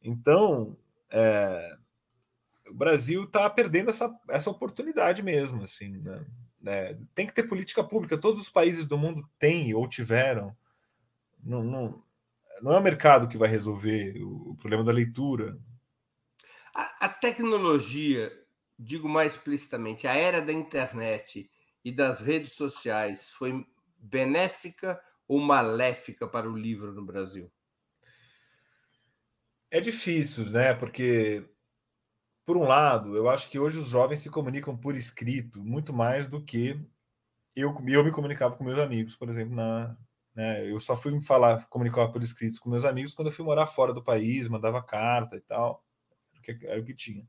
[0.00, 0.78] Então,
[1.10, 1.76] é,
[2.68, 6.24] o Brasil está perdendo essa, essa oportunidade mesmo, assim, né?
[6.64, 8.16] É, tem que ter política pública.
[8.16, 10.56] Todos os países do mundo têm ou tiveram.
[11.42, 12.04] Não, não,
[12.62, 15.58] não é o mercado que vai resolver o, o problema da leitura.
[16.72, 18.32] A, a, tecnologia,
[18.78, 21.50] digo mais explicitamente, a era da internet
[21.84, 23.66] e das redes sociais foi
[23.98, 25.00] benéfica
[25.32, 27.50] ou maléfica para o livro no Brasil?
[29.70, 30.74] É difícil, né?
[30.74, 31.48] Porque,
[32.44, 36.28] por um lado, eu acho que hoje os jovens se comunicam por escrito muito mais
[36.28, 36.78] do que
[37.56, 39.96] eu, eu me comunicava com meus amigos, por exemplo, na,
[40.34, 40.70] né?
[40.70, 43.64] Eu só fui me falar, comunicar por escrito com meus amigos quando eu fui morar
[43.64, 45.82] fora do país, mandava carta e tal,
[46.64, 47.26] era o que tinha.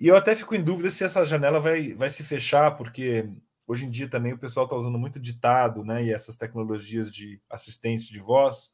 [0.00, 3.28] E eu até fico em dúvida se essa janela vai, vai se fechar, porque
[3.66, 6.04] hoje em dia também o pessoal está usando muito ditado, né?
[6.04, 8.72] E essas tecnologias de assistência de voz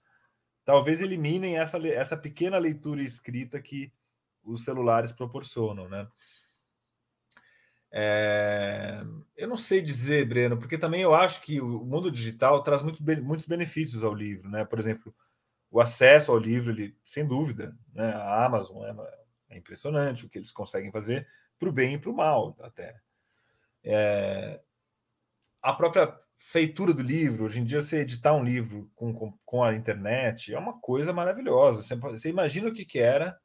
[0.64, 3.92] talvez eliminem essa, essa pequena leitura escrita que
[4.42, 6.06] os celulares proporcionam, né?
[7.92, 9.02] É...
[9.36, 13.02] Eu não sei dizer, Breno, porque também eu acho que o mundo digital traz muito,
[13.02, 14.64] muitos benefícios ao livro, né?
[14.64, 15.14] Por exemplo,
[15.70, 18.12] o acesso ao livro, ele, sem dúvida, né?
[18.12, 21.26] A Amazon é, é impressionante o que eles conseguem fazer
[21.58, 22.96] para o bem e para o mal, até.
[23.82, 24.60] É...
[25.62, 29.62] A própria feitura do livro, hoje em dia você editar um livro com, com, com
[29.62, 31.82] a internet é uma coisa maravilhosa.
[31.82, 33.38] Você, você imagina o que, que era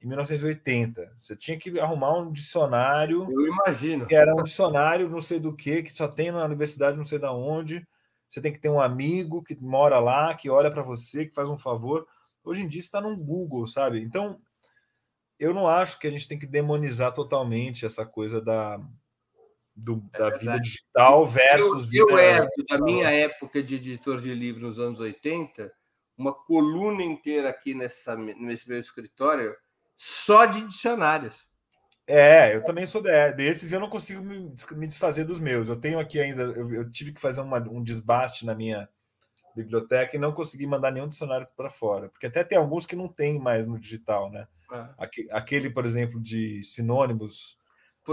[0.00, 1.12] em 1980.
[1.16, 3.26] Você tinha que arrumar um dicionário.
[3.30, 4.06] Eu imagino.
[4.06, 7.18] Que era um dicionário, não sei do que, que só tem na universidade, não sei
[7.18, 7.86] da onde.
[8.28, 11.48] Você tem que ter um amigo que mora lá, que olha para você, que faz
[11.48, 12.06] um favor.
[12.44, 14.00] Hoje em dia está no Google, sabe?
[14.00, 14.40] Então,
[15.38, 18.80] eu não acho que a gente tem que demonizar totalmente essa coisa da,
[19.78, 22.48] do, é da vida digital versus eu, vida.
[22.68, 25.72] Da minha época de editor de livro nos anos 80,
[26.16, 29.54] uma coluna inteira aqui nessa, nesse meu escritório
[29.96, 31.46] só de dicionários.
[32.06, 35.68] É, eu também sou desses eu não consigo me, desfazer dos meus.
[35.68, 38.88] Eu tenho aqui ainda, eu, eu tive que fazer uma, um desbaste na minha
[39.54, 43.08] biblioteca e não consegui mandar nenhum dicionário para fora, porque até tem alguns que não
[43.08, 44.46] tem mais no digital, né?
[44.72, 45.26] É.
[45.32, 47.57] Aquele, por exemplo, de sinônimos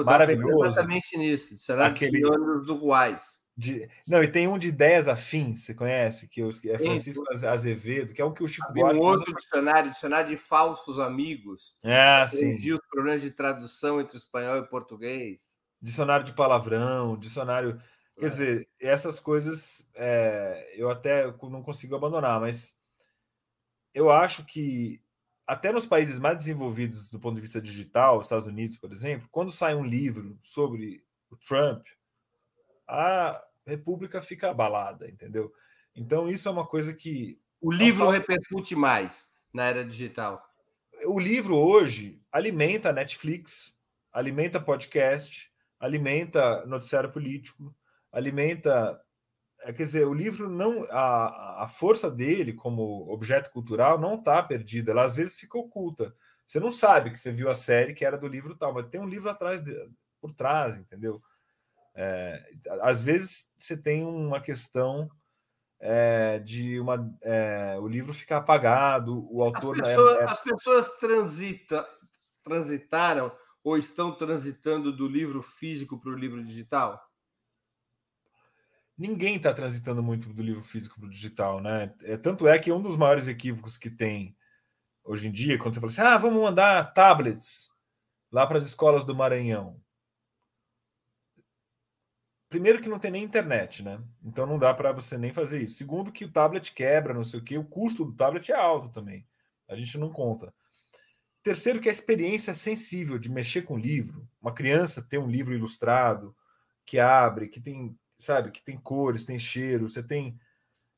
[0.04, 0.66] Maravilhoso.
[0.66, 1.58] Exatamente nisso.
[1.58, 3.40] Será aquele dos uruguais.
[3.58, 3.88] De...
[4.06, 7.48] Não, e tem um de ideias afins, você conhece, que é Francisco sim.
[7.48, 9.00] Azevedo, que é o que o Chico Buarque...
[9.00, 9.40] um outro usa...
[9.40, 11.78] dicionário, dicionário de falsos amigos.
[11.82, 12.54] Ah, sim.
[12.54, 15.58] os problemas de tradução entre espanhol e português.
[15.82, 17.82] Dicionário de palavrão, dicionário...
[18.18, 18.30] Quer é.
[18.30, 22.76] dizer, essas coisas é, eu até não consigo abandonar, mas
[23.94, 25.02] eu acho que
[25.48, 29.52] até nos países mais desenvolvidos do ponto de vista digital, Estados Unidos, por exemplo, quando
[29.52, 31.86] sai um livro sobre o Trump,
[32.88, 35.54] a República fica abalada, entendeu?
[35.96, 37.40] Então, isso é uma coisa que.
[37.62, 40.44] O livro repercute mais na era digital.
[41.06, 43.76] O livro hoje alimenta Netflix,
[44.12, 47.76] alimenta podcast, alimenta noticiário político,
[48.12, 49.02] alimenta
[49.74, 50.84] quer dizer, o livro não.
[50.90, 56.16] A, a força dele como objeto cultural não está perdida, ela às vezes fica oculta.
[56.46, 59.02] Você não sabe que você viu a série que era do livro tal, mas tem
[59.02, 59.74] um livro atrás de,
[60.22, 61.22] por trás, entendeu?
[61.96, 62.44] É,
[62.82, 65.10] às vezes você tem uma questão
[65.80, 69.82] é, de uma, é, o livro ficar apagado, o autor.
[69.82, 71.88] As pessoas, as pessoas transita,
[72.44, 73.32] transitaram
[73.64, 77.05] ou estão transitando do livro físico para o livro digital?
[78.98, 81.94] Ninguém está transitando muito do livro físico para o digital, né?
[82.04, 84.36] É, tanto é que um dos maiores equívocos que tem
[85.04, 87.70] hoje em dia, quando você fala assim, ah, vamos mandar tablets
[88.32, 89.80] lá para as escolas do Maranhão.
[92.50, 94.02] Primeiro que não tem nem internet, né?
[94.24, 95.78] Então não dá para você nem fazer isso.
[95.78, 98.90] Segundo que o tablet quebra, não sei o que, o custo do tablet é alto
[98.90, 99.28] também.
[99.68, 100.54] A gente não conta.
[101.44, 104.28] Terceiro que a experiência é sensível de mexer com livro.
[104.42, 106.36] Uma criança ter um livro ilustrado
[106.86, 110.40] que abre, que tem sabe, que tem cores, tem cheiro, você tem.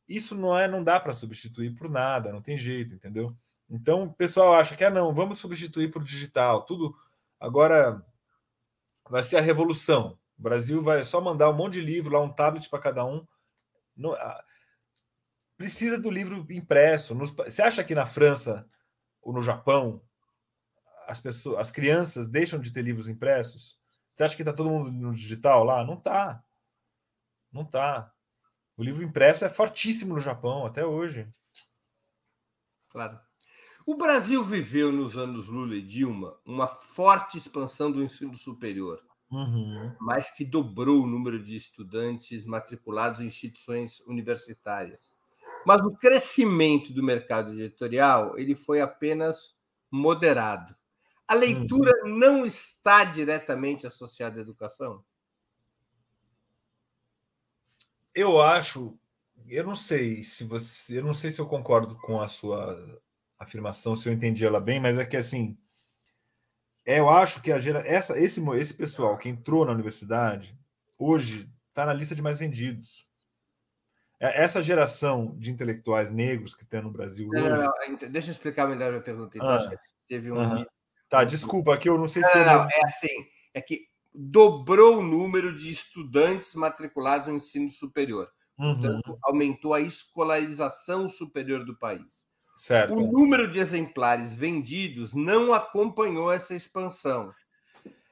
[0.08, 3.36] Isso não é, não dá para substituir por nada, não tem jeito, entendeu?
[3.70, 6.96] Então o pessoal acha que ah, não, vamos substituir por digital, tudo
[7.40, 8.04] agora
[9.10, 10.18] vai ser a revolução.
[10.38, 13.26] O Brasil vai só mandar um monte de livro lá, um tablet para cada um.
[13.96, 14.16] Não,
[15.58, 17.16] precisa do livro impresso.
[17.16, 18.70] Nos, você acha que na França
[19.22, 20.02] ou no Japão
[21.08, 23.78] as pessoas, as crianças deixam de ter livros impressos?
[24.14, 25.84] Você acha que está todo mundo no digital lá?
[25.84, 26.44] Não está.
[27.52, 28.14] Não tá.
[28.76, 31.28] O livro impresso é fortíssimo no Japão até hoje.
[32.90, 33.20] Claro.
[33.86, 39.96] O Brasil viveu nos anos Lula e Dilma uma forte expansão do ensino superior, uhum.
[40.00, 45.16] mais que dobrou o número de estudantes matriculados em instituições universitárias.
[45.66, 49.58] Mas o crescimento do mercado editorial ele foi apenas
[49.90, 50.76] moderado.
[51.28, 52.18] A leitura uhum.
[52.18, 55.04] não está diretamente associada à educação?
[58.18, 58.98] Eu acho,
[59.48, 63.00] eu não sei se você, eu não sei se eu concordo com a sua
[63.38, 65.56] afirmação, se eu entendi ela bem, mas é que assim,
[66.84, 70.58] é, eu acho que a gera, essa, esse, esse pessoal que entrou na universidade
[70.98, 73.06] hoje está na lista de mais vendidos.
[74.20, 77.50] É, essa geração de intelectuais negros que tem no Brasil não, hoje.
[77.52, 79.38] Não, não, deixa eu explicar melhor a pergunta.
[79.38, 79.70] Então, ah,
[80.08, 80.66] teve um.
[81.08, 82.36] Tá, desculpa, aqui eu não sei se.
[82.36, 83.28] Não, não, é assim.
[83.54, 83.88] É que
[84.18, 88.28] dobrou o número de estudantes matriculados no ensino superior.
[88.58, 88.74] Uhum.
[88.74, 92.26] Portanto, aumentou a escolarização superior do país.
[92.58, 92.96] Certo.
[92.96, 97.32] O número de exemplares vendidos não acompanhou essa expansão.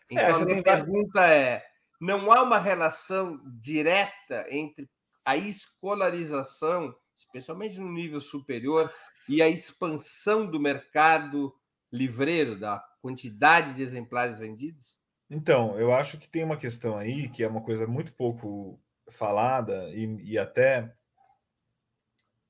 [0.09, 1.65] Então, é, a minha pergunta é:
[1.99, 4.87] não há uma relação direta entre
[5.25, 8.93] a escolarização, especialmente no nível superior,
[9.27, 11.51] e a expansão do mercado
[11.91, 14.94] livreiro, da quantidade de exemplares vendidos?
[15.29, 19.89] Então, eu acho que tem uma questão aí que é uma coisa muito pouco falada
[19.89, 20.93] e, e até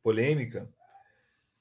[0.04, 0.70] polêmica,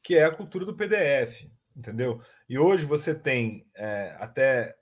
[0.03, 2.21] que é a cultura do PDF, entendeu?
[2.49, 4.77] E hoje você tem é, até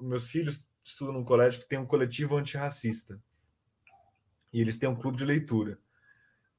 [0.00, 3.20] meus filhos estudam num colégio que tem um coletivo antirracista
[4.52, 5.78] e eles têm um clube de leitura.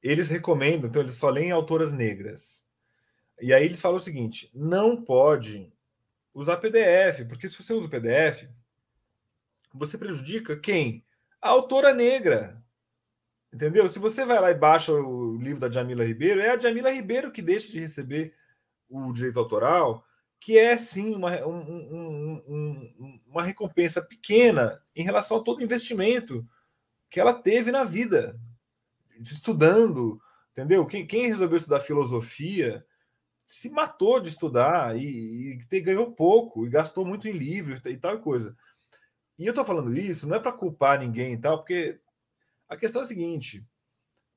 [0.02, 2.66] Eles recomendam, então eles só leem autoras negras.
[3.40, 5.72] E aí eles falam o seguinte: não pode
[6.34, 8.48] usar PDF, porque se você usa o PDF,
[9.74, 11.04] você prejudica quem?
[11.40, 12.62] A autora negra.
[13.52, 13.88] Entendeu?
[13.88, 17.30] Se você vai lá e baixa o livro da Jamila Ribeiro, é a Jamila Ribeiro
[17.30, 18.34] que deixa de receber
[18.88, 20.04] o direito autoral,
[20.40, 26.46] que é sim uma, um, um, um, uma recompensa pequena em relação a todo investimento
[27.10, 28.40] que ela teve na vida,
[29.20, 30.20] estudando,
[30.52, 30.86] entendeu?
[30.86, 32.84] Quem, quem resolveu estudar filosofia
[33.46, 38.18] se matou de estudar e, e ganhou pouco e gastou muito em livros e tal
[38.18, 38.56] coisa.
[39.42, 42.00] E eu tô falando isso não é para culpar ninguém e tal, porque
[42.68, 43.66] a questão é a seguinte: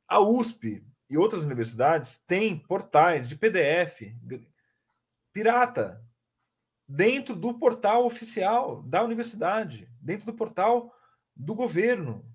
[0.08, 4.02] a USP e outras universidades têm portais de PDF
[5.32, 6.04] pirata
[6.88, 10.92] dentro do portal oficial da universidade, dentro do portal
[11.36, 12.26] do governo.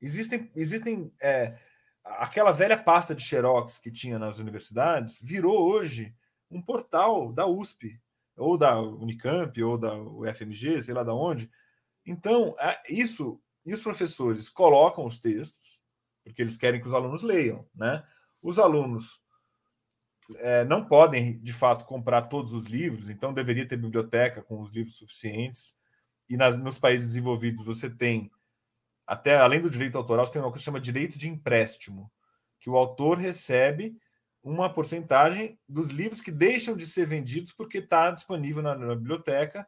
[0.00, 1.58] Existem, existem é,
[2.02, 6.16] aquela velha pasta de xerox que tinha nas universidades virou hoje
[6.50, 8.00] um portal da USP
[8.38, 11.50] ou da Unicamp ou da UFMG, sei lá da onde,
[12.06, 12.54] então,
[12.88, 15.80] isso, e os professores colocam os textos,
[16.22, 18.04] porque eles querem que os alunos leiam, né?
[18.40, 19.20] Os alunos
[20.36, 24.72] é, não podem, de fato, comprar todos os livros, então deveria ter biblioteca com os
[24.72, 25.76] livros suficientes.
[26.28, 28.30] E nas, nos países desenvolvidos você tem,
[29.06, 32.10] até além do direito autoral, você tem uma coisa que chama direito de empréstimo,
[32.58, 33.96] que o autor recebe
[34.42, 39.66] uma porcentagem dos livros que deixam de ser vendidos porque está disponível na, na biblioteca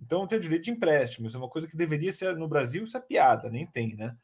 [0.00, 2.84] então tem o direito de empréstimo, isso é uma coisa que deveria ser no Brasil,
[2.84, 4.16] isso é piada, nem tem, né?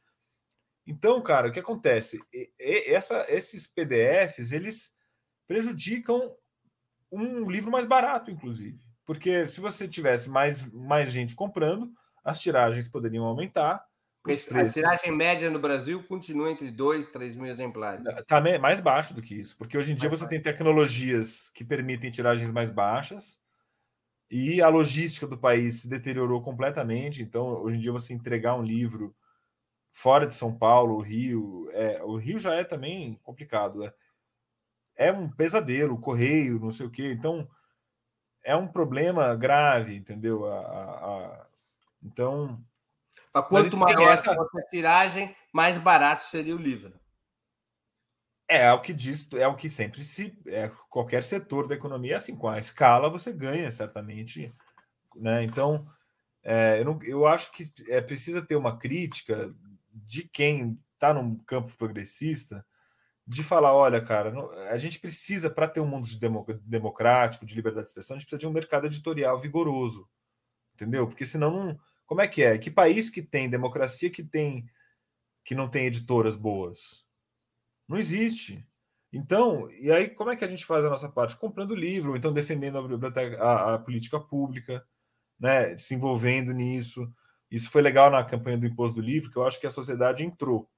[0.87, 2.19] Então, cara, o que acontece?
[2.59, 4.95] Essa, esses PDFs, eles
[5.47, 6.35] prejudicam
[7.11, 8.79] um livro mais barato, inclusive.
[9.05, 11.93] Porque se você tivesse mais, mais gente comprando,
[12.25, 13.85] as tiragens poderiam aumentar.
[14.27, 18.05] A tiragem média no Brasil continua entre 2 e 3 mil exemplares.
[18.07, 21.65] Está mais baixo do que isso, porque hoje em dia mais você tem tecnologias que
[21.65, 23.41] permitem tiragens mais baixas
[24.31, 27.23] e a logística do país se deteriorou completamente.
[27.23, 29.15] Então, hoje em dia, você entregar um livro
[29.91, 33.81] fora de São Paulo, Rio, é, o Rio já é também complicado.
[33.81, 33.93] Né?
[34.97, 37.13] É um pesadelo, correio, não sei o quê.
[37.13, 37.49] Então,
[38.43, 40.47] é um problema grave, entendeu?
[40.47, 41.09] A, a,
[41.41, 41.47] a...
[42.03, 42.63] Então.
[43.49, 44.33] quanto maior essa...
[44.33, 46.93] a tiragem, mais barato seria o livro.
[48.49, 50.39] É, o que diz, é o que sempre se.
[50.47, 54.55] É, qualquer setor da economia é assim, com a escala você ganha, certamente.
[55.17, 55.43] Né?
[55.43, 55.87] Então,
[56.45, 59.53] é, eu, não, eu acho que é precisa ter uma crítica
[59.91, 62.65] de quem está num campo progressista
[63.27, 66.19] de falar: olha, cara, não, a gente precisa, para ter um mundo de
[66.65, 70.09] democrático, de liberdade de expressão, a gente precisa de um mercado editorial vigoroso.
[70.75, 71.07] Entendeu?
[71.09, 71.79] Porque senão não.
[72.07, 72.57] Como é que é?
[72.59, 74.69] Que país que tem democracia que tem
[75.45, 77.06] que não tem editoras boas?
[77.89, 78.67] Não existe.
[79.13, 81.37] Então, e aí como é que a gente faz a nossa parte?
[81.37, 84.85] Comprando livro, ou então defendendo a, biblioteca, a, a política pública,
[85.39, 85.77] né?
[85.79, 87.11] se envolvendo nisso.
[87.51, 90.25] Isso foi legal na campanha do imposto do livro, que eu acho que a sociedade
[90.25, 90.69] entrou.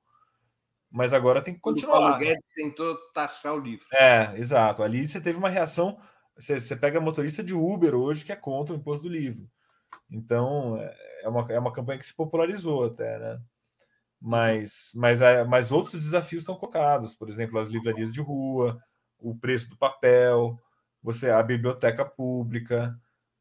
[0.90, 1.96] Mas agora tem que continuar.
[1.96, 3.86] O Paulo Guedes tentou taxar o livro.
[3.92, 4.82] É, exato.
[4.82, 5.98] Ali você teve uma reação.
[6.36, 9.50] Você, você pega motorista de Uber hoje que é contra o imposto do livro.
[10.10, 13.40] Então, é, é uma, é uma campanha que se popularizou até, né?
[14.20, 18.80] Mas, mas, mas outros desafios estão colocados, por exemplo, as livrarias de rua,
[19.18, 20.58] o preço do papel,
[21.02, 22.98] você a biblioteca pública,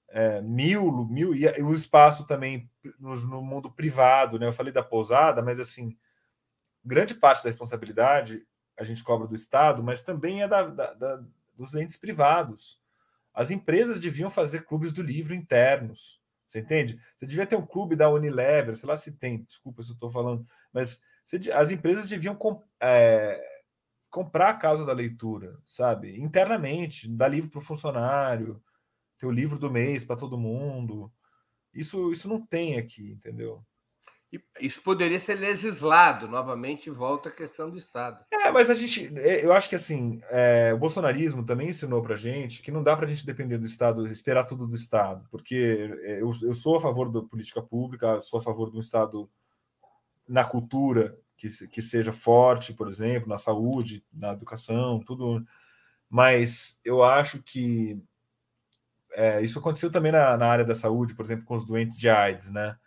[0.09, 2.69] é, mil, mil e o espaço também
[2.99, 4.47] no, no, mundo privado, né?
[4.47, 5.97] Eu falei da pousada, mas assim,
[6.83, 8.45] grande parte da responsabilidade
[8.79, 11.23] a gente cobra do Estado, mas também é da, da, da,
[11.55, 12.79] dos entes privados.
[13.33, 16.21] As empresas deviam fazer clubes do livro internos.
[16.47, 16.99] Você entende?
[17.15, 20.09] Você devia ter um clube da Unilever, sei lá se tem, desculpa se eu estou
[20.09, 23.39] falando, mas você, as empresas deviam com, é,
[24.09, 26.19] comprar a causa da leitura, sabe?
[26.19, 28.63] Internamente, dar livro para o funcionário,
[29.17, 31.11] ter o livro do mês para todo mundo.
[31.73, 33.65] Isso, isso não tem aqui, entendeu?
[34.59, 38.25] Isso poderia ser legislado, novamente volta a questão do Estado.
[38.31, 42.17] É, mas a gente, é, eu acho que assim, é, o bolsonarismo também ensinou para
[42.17, 45.89] gente que não dá para a gente depender do Estado, esperar tudo do Estado, porque
[46.03, 49.29] é, eu, eu sou a favor da política pública, sou a favor de um Estado
[50.27, 55.41] na cultura que, que seja forte, por exemplo, na saúde, na educação, tudo,
[56.09, 57.97] mas eu acho que
[59.13, 62.09] é, isso aconteceu também na, na área da saúde, por exemplo, com os doentes de
[62.09, 62.77] AIDS, né?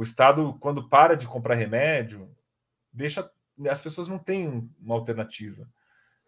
[0.00, 2.34] O Estado, quando para de comprar remédio,
[2.90, 3.30] deixa
[3.68, 5.68] as pessoas não têm uma alternativa.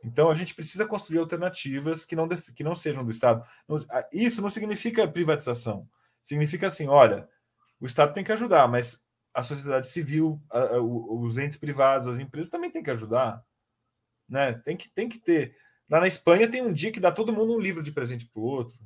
[0.05, 3.43] Então a gente precisa construir alternativas que não, que não sejam do Estado.
[4.13, 5.89] Isso não significa privatização.
[6.23, 7.27] Significa assim: olha,
[7.81, 9.03] o Estado tem que ajudar, mas
[9.33, 13.43] a sociedade civil, a, a, os entes privados, as empresas também têm que ajudar.
[14.29, 14.53] Né?
[14.53, 15.57] Tem, que, tem que ter.
[15.89, 18.39] Lá na Espanha tem um dia que dá todo mundo um livro de presente para
[18.39, 18.85] o outro.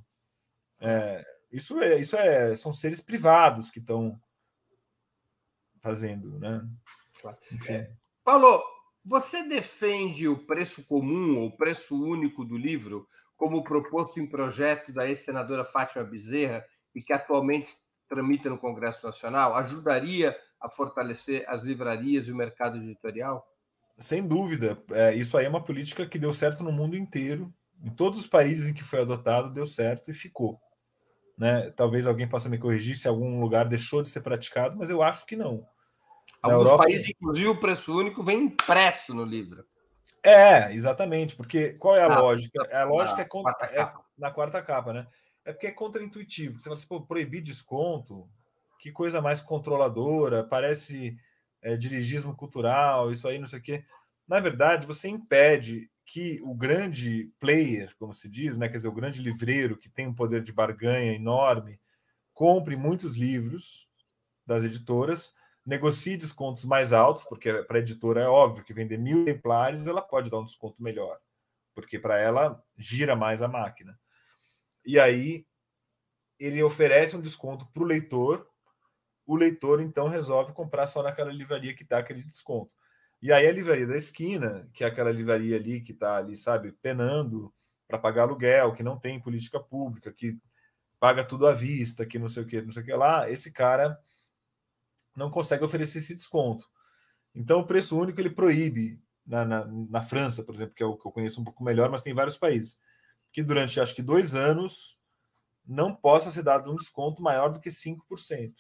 [0.79, 4.21] É, isso é, isso é, são seres privados que estão
[5.87, 6.67] fazendo, né?
[7.69, 7.93] É.
[8.25, 8.61] Paulo,
[9.05, 13.07] você defende o preço comum ou preço único do livro
[13.37, 17.69] como proposto em projeto da ex-senadora Fátima Bezerra e que atualmente
[18.09, 19.55] tramita no Congresso Nacional?
[19.55, 23.47] Ajudaria a fortalecer as livrarias e o mercado editorial?
[23.97, 24.83] Sem dúvida.
[24.91, 27.55] É, isso aí é uma política que deu certo no mundo inteiro.
[27.81, 30.61] Em todos os países em que foi adotado, deu certo e ficou.
[31.39, 31.71] Né?
[31.77, 35.25] Talvez alguém possa me corrigir se algum lugar deixou de ser praticado, mas eu acho
[35.27, 35.65] que não.
[36.47, 36.85] Alguns Europa...
[36.85, 39.65] países, inclusive, o preço único vem impresso no livro.
[40.23, 42.61] É, exatamente, porque qual é a lógica?
[42.77, 45.07] A lógica na é, contra, quarta é na quarta capa, né?
[45.45, 46.59] É porque é contraintuitivo.
[46.59, 48.29] Você fala assim, pô, proibir desconto,
[48.81, 51.17] que coisa mais controladora, parece
[51.63, 53.85] é, dirigismo cultural, isso aí, não sei o quê.
[54.27, 58.93] Na verdade, você impede que o grande player, como se diz, né, quer dizer, o
[58.93, 61.81] grande livreiro que tem um poder de barganha enorme,
[62.35, 63.89] compre muitos livros
[64.45, 65.35] das editoras
[65.67, 70.01] negocie descontos mais altos, porque para a editora é óbvio que vender mil exemplares ela
[70.01, 71.19] pode dar um desconto melhor,
[71.75, 73.99] porque para ela gira mais a máquina.
[74.85, 75.45] E aí
[76.39, 78.49] ele oferece um desconto para o leitor,
[79.27, 82.71] o leitor então resolve comprar só naquela livraria que dá aquele desconto.
[83.21, 86.71] E aí a livraria da esquina, que é aquela livraria ali que está ali, sabe,
[86.81, 87.53] penando
[87.89, 90.39] para pagar aluguel, que não tem política pública, que
[91.01, 93.53] paga tudo à vista, que não sei o que, não sei o que lá, esse
[93.53, 93.99] cara
[95.17, 96.69] não consegue oferecer esse desconto.
[97.35, 100.97] Então, o preço único ele proíbe, na, na, na, França, por exemplo, que é o
[100.97, 102.79] que eu conheço um pouco melhor, mas tem vários países,
[103.33, 104.99] que durante acho que dois anos
[105.67, 108.55] não possa ser dado um desconto maior do que 5%.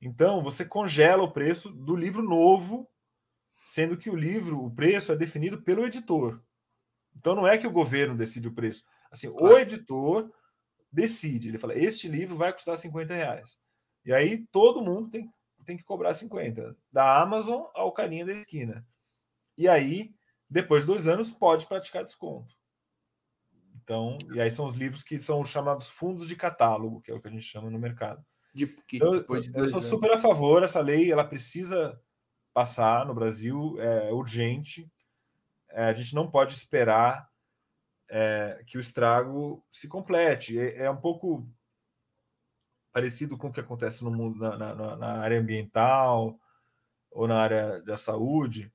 [0.00, 2.88] Então, você congela o preço do livro novo,
[3.66, 6.42] sendo que o livro, o preço é definido pelo editor.
[7.14, 8.84] Então, não é que o governo decide o preço.
[9.10, 9.54] Assim, claro.
[9.54, 10.30] o editor
[10.90, 11.48] decide.
[11.48, 13.58] Ele fala: este livro vai custar 50 reais.
[14.06, 15.28] E aí todo mundo tem,
[15.64, 16.76] tem que cobrar 50.
[16.92, 18.86] Da Amazon ao carinha da esquina.
[19.58, 20.14] E aí,
[20.48, 22.54] depois de dois anos, pode praticar desconto.
[23.82, 27.20] Então, e aí são os livros que são chamados fundos de catálogo, que é o
[27.20, 28.24] que a gente chama no mercado.
[28.54, 32.00] De, que, eu, de eu sou super a favor, essa lei ela precisa
[32.54, 34.90] passar no Brasil, é urgente.
[35.70, 37.28] É, a gente não pode esperar
[38.08, 40.58] é, que o estrago se complete.
[40.58, 41.48] É, é um pouco
[42.96, 46.40] parecido com o que acontece no mundo na, na, na, área ambiental
[47.10, 48.72] ou na área da saúde,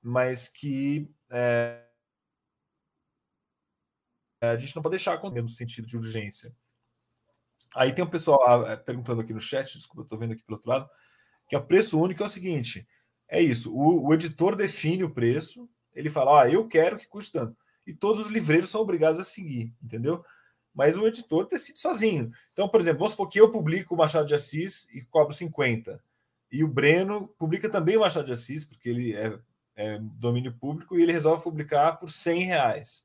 [0.00, 1.84] mas que é,
[4.40, 6.54] a gente não pode deixar acontecer no sentido de urgência.
[7.74, 10.56] Aí tem um pessoal ah, perguntando aqui no chat, desculpa, eu estou vendo aqui pelo
[10.56, 10.88] outro lado,
[11.48, 12.86] que é o preço único é o seguinte:
[13.26, 17.32] é isso, o, o editor define o preço, ele fala, ah, eu quero que custe
[17.32, 17.60] tanto.
[17.84, 20.24] E todos os livreiros são obrigados a seguir, entendeu?
[20.74, 22.30] Mas o editor decide sozinho.
[22.52, 26.02] Então, por exemplo, vamos supor que eu publico o Machado de Assis e cobro 50.
[26.50, 29.38] E o Breno publica também o Machado de Assis, porque ele é,
[29.76, 33.04] é domínio público, e ele resolve publicar por 100 reais.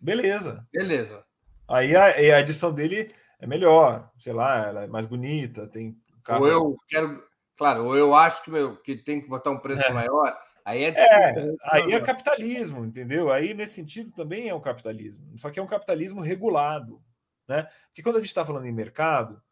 [0.00, 0.66] Beleza.
[0.72, 1.24] Beleza.
[1.68, 5.96] Aí a, a edição dele é melhor, sei lá, ela é mais bonita, tem.
[6.28, 7.22] Ou eu quero.
[7.56, 9.92] Claro, ou eu acho que, meu, que tem que botar um preço é.
[9.92, 10.36] maior.
[10.70, 13.32] Aí é, é, aí é capitalismo, entendeu?
[13.32, 15.36] Aí nesse sentido também é um capitalismo.
[15.36, 17.02] Só que é um capitalismo regulado.
[17.48, 17.64] Né?
[17.86, 19.42] Porque quando a gente está falando em mercado,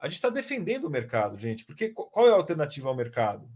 [0.00, 1.64] a gente está defendendo o mercado, gente.
[1.64, 3.48] Porque qual é a alternativa ao mercado?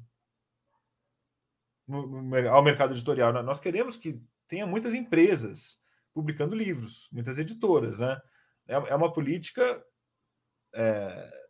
[2.52, 3.32] Ao mercado editorial.
[3.42, 5.76] Nós queremos que tenha muitas empresas
[6.12, 7.98] publicando livros, muitas editoras.
[7.98, 8.20] Né?
[8.68, 9.84] É, é uma política
[10.72, 11.44] é,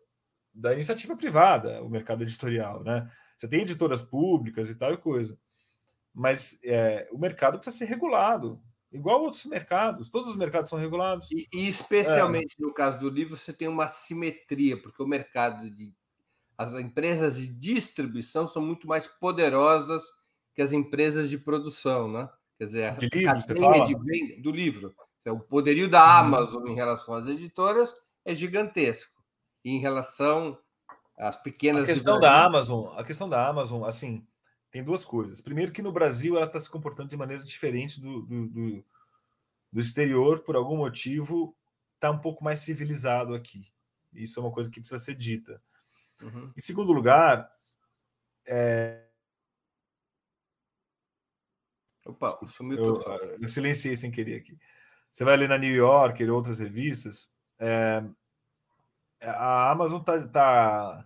[0.55, 2.83] da iniciativa privada, o mercado editorial.
[2.83, 3.07] Né?
[3.45, 5.39] Você tem editoras públicas e tal e coisa.
[6.15, 8.59] Mas é, o mercado precisa ser regulado
[8.95, 11.29] igual outros mercados, todos os mercados são regulados.
[11.33, 12.63] E, e especialmente é.
[12.63, 15.93] no caso do livro, você tem uma simetria, porque o mercado de.
[16.57, 20.05] As empresas de distribuição são muito mais poderosas
[20.55, 22.31] que as empresas de produção, né?
[22.57, 23.85] Quer dizer, de livro, você fala?
[23.85, 24.95] De do livro.
[25.21, 26.27] Então, o poderio da uhum.
[26.27, 27.93] Amazon em relação às editoras
[28.25, 29.21] é gigantesco.
[29.65, 30.57] E em relação
[31.17, 31.85] às pequenas.
[31.85, 34.27] A questão da Amazon, a questão da Amazon, assim,
[34.71, 35.41] tem duas coisas.
[35.41, 38.85] Primeiro, que no Brasil ela está se comportando de maneira diferente do, do, do,
[39.73, 41.57] do exterior, por algum motivo,
[41.95, 43.73] está um pouco mais civilizado aqui.
[44.13, 45.63] Isso é uma coisa que precisa ser dita.
[46.23, 46.53] Uhum.
[46.57, 47.51] Em segundo lugar,
[48.47, 49.05] é...
[52.05, 53.11] Opa, sumiu eu, tudo.
[53.41, 54.59] Eu silenciei sem querer aqui.
[55.11, 58.05] Você vai ler na New Yorker e outras revistas, é...
[59.27, 61.05] a Amazon está tá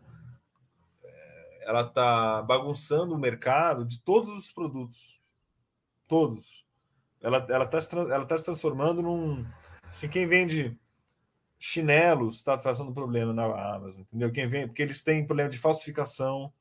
[1.68, 5.20] ela está bagunçando o mercado de todos os produtos.
[6.06, 6.66] Todos.
[7.20, 7.78] Ela ela tá,
[8.10, 9.44] ela tá se transformando num.
[9.90, 10.78] Assim, quem vende
[11.58, 13.44] chinelos está trazendo problema na
[13.74, 14.32] Amazon, entendeu?
[14.32, 16.52] Quem vem, porque eles têm problema de falsificação,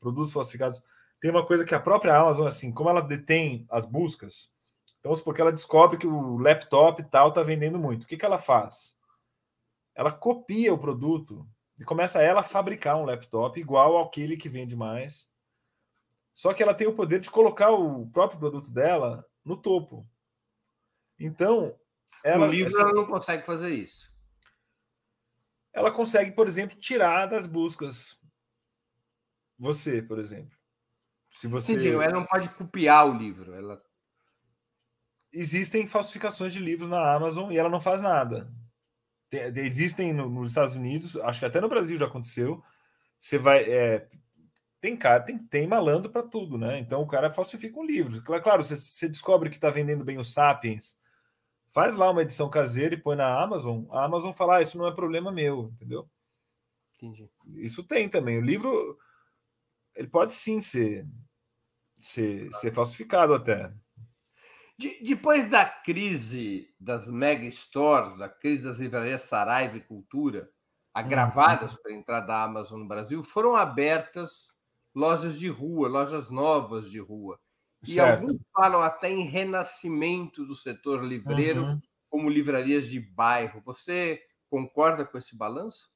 [0.00, 0.82] produtos falsificados.
[1.20, 4.50] Tem uma coisa que a própria Amazon, assim, como ela detém as buscas,
[5.00, 8.04] então porque ela descobre que o laptop tal está vendendo muito.
[8.04, 8.96] O que, que ela faz?
[9.94, 14.74] Ela copia o produto e começa ela a fabricar um laptop igual aquele que vende
[14.76, 15.28] mais.
[16.34, 20.08] Só que ela tem o poder de colocar o próprio produto dela no topo.
[21.18, 21.78] Então,
[22.24, 24.12] ela, no livro ela não consegue fazer isso.
[25.72, 28.18] Ela consegue, por exemplo, tirar das buscas
[29.56, 30.56] você, por exemplo.
[31.30, 33.82] Se você Entendi, ela não pode copiar o livro, ela
[35.32, 38.48] existem falsificações de livros na Amazon e ela não faz nada
[39.56, 42.62] existem no, nos Estados Unidos, acho que até no Brasil já aconteceu.
[43.18, 43.62] Você vai.
[43.64, 44.08] É,
[44.80, 46.78] tem cara, tem, tem malandro para tudo, né?
[46.78, 48.22] Então o cara falsifica um livro.
[48.22, 50.96] Claro, você, você descobre que está vendendo bem o Sapiens,
[51.70, 53.84] faz lá uma edição caseira e põe na Amazon.
[53.90, 56.08] A Amazon fala: ah, isso não é problema meu, entendeu?
[56.96, 57.30] Entendi.
[57.56, 58.38] Isso tem também.
[58.38, 58.98] O livro
[59.94, 61.06] ele pode sim ser,
[61.98, 63.72] ser, ser falsificado até.
[64.76, 70.50] De, depois da crise das mega stores, da crise das livrarias Saraiva e Cultura,
[70.92, 71.82] agravadas uhum.
[71.82, 74.52] pela entrada da Amazon no Brasil, foram abertas
[74.94, 77.38] lojas de rua, lojas novas de rua.
[77.82, 78.22] E certo.
[78.22, 81.78] alguns falam até em renascimento do setor livreiro, uhum.
[82.08, 83.60] como livrarias de bairro.
[83.64, 85.90] Você concorda com esse balanço?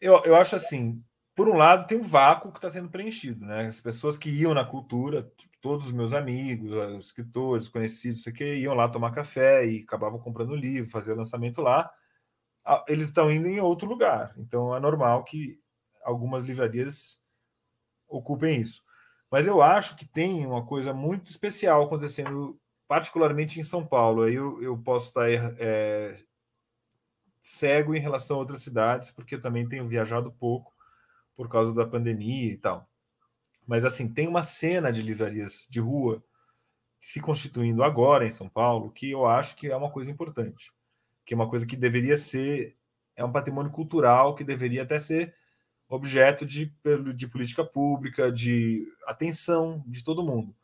[0.00, 1.02] Eu, eu acho assim:
[1.36, 3.66] por um lado, tem um vácuo que está sendo preenchido, né?
[3.66, 8.30] As pessoas que iam na cultura, tipo, todos os meus amigos, os escritores, conhecidos, isso
[8.30, 11.90] aqui, iam lá tomar café e acabavam comprando livro, fazer lançamento lá.
[12.88, 15.60] Eles estão indo em outro lugar, então é normal que
[16.02, 17.20] algumas livrarias
[18.08, 18.82] ocupem isso.
[19.30, 22.58] Mas eu acho que tem uma coisa muito especial acontecendo,
[22.88, 24.22] particularmente em São Paulo.
[24.22, 25.28] Aí eu, eu posso estar
[25.58, 26.18] é,
[27.42, 30.75] cego em relação a outras cidades, porque também tenho viajado pouco
[31.36, 32.88] por causa da pandemia e tal.
[33.66, 36.22] Mas assim, tem uma cena de livrarias de rua
[37.00, 40.72] se constituindo agora em São Paulo, que eu acho que é uma coisa importante,
[41.24, 42.76] que é uma coisa que deveria ser
[43.14, 45.34] é um patrimônio cultural que deveria até ser
[45.88, 46.72] objeto de,
[47.14, 50.54] de política pública, de atenção de todo mundo.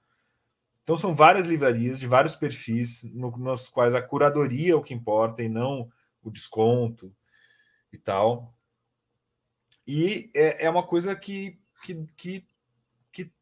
[0.82, 4.92] Então são várias livrarias de vários perfis, no, nos quais a curadoria é o que
[4.92, 5.90] importa e não
[6.22, 7.14] o desconto
[7.92, 8.52] e tal.
[9.86, 12.46] E é, é uma coisa que, que, que,
[13.12, 13.32] que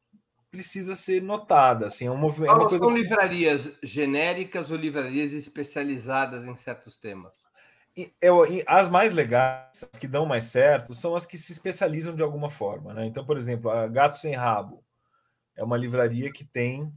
[0.50, 1.86] precisa ser notada.
[1.86, 2.78] Assim, é, um movimento, é.
[2.78, 7.48] São livrarias genéricas ou livrarias especializadas em certos temas?
[8.20, 12.22] Eu, as mais legais, as que dão mais certo, são as que se especializam de
[12.22, 12.94] alguma forma.
[12.94, 13.06] Né?
[13.06, 14.82] Então, por exemplo, a Gato Sem Rabo
[15.54, 16.90] é uma livraria que tem.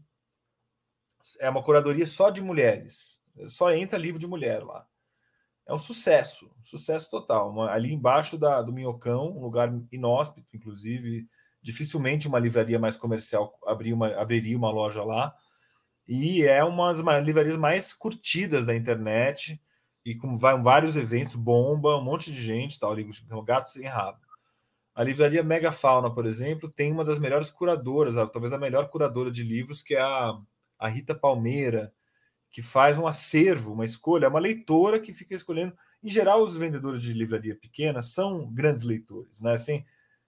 [1.39, 3.19] É uma curadoria só de mulheres.
[3.47, 4.87] Só entra livro de mulher lá
[5.65, 7.49] é um sucesso, um sucesso total.
[7.49, 11.27] Uma, ali embaixo da, do Minhocão, um lugar inóspito, inclusive,
[11.61, 15.33] dificilmente uma livraria mais comercial abriria uma, abriria uma loja lá.
[16.07, 19.61] E é uma das livrarias mais curtidas da internet,
[20.05, 23.09] e com vários eventos, bomba, um monte de gente, tal, ali,
[23.45, 24.19] gato sem rabo.
[24.93, 29.43] A livraria Megafauna, por exemplo, tem uma das melhores curadoras, talvez a melhor curadora de
[29.43, 30.37] livros, que é a,
[30.77, 31.93] a Rita Palmeira,
[32.53, 35.75] que faz um acervo, uma escolha, é uma leitora que fica escolhendo.
[36.03, 39.53] Em geral, os vendedores de livraria pequena são grandes leitores, né?
[39.53, 39.83] Assim,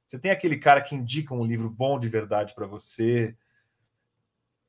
[0.07, 3.37] você tem aquele cara que indica um livro bom de verdade para você.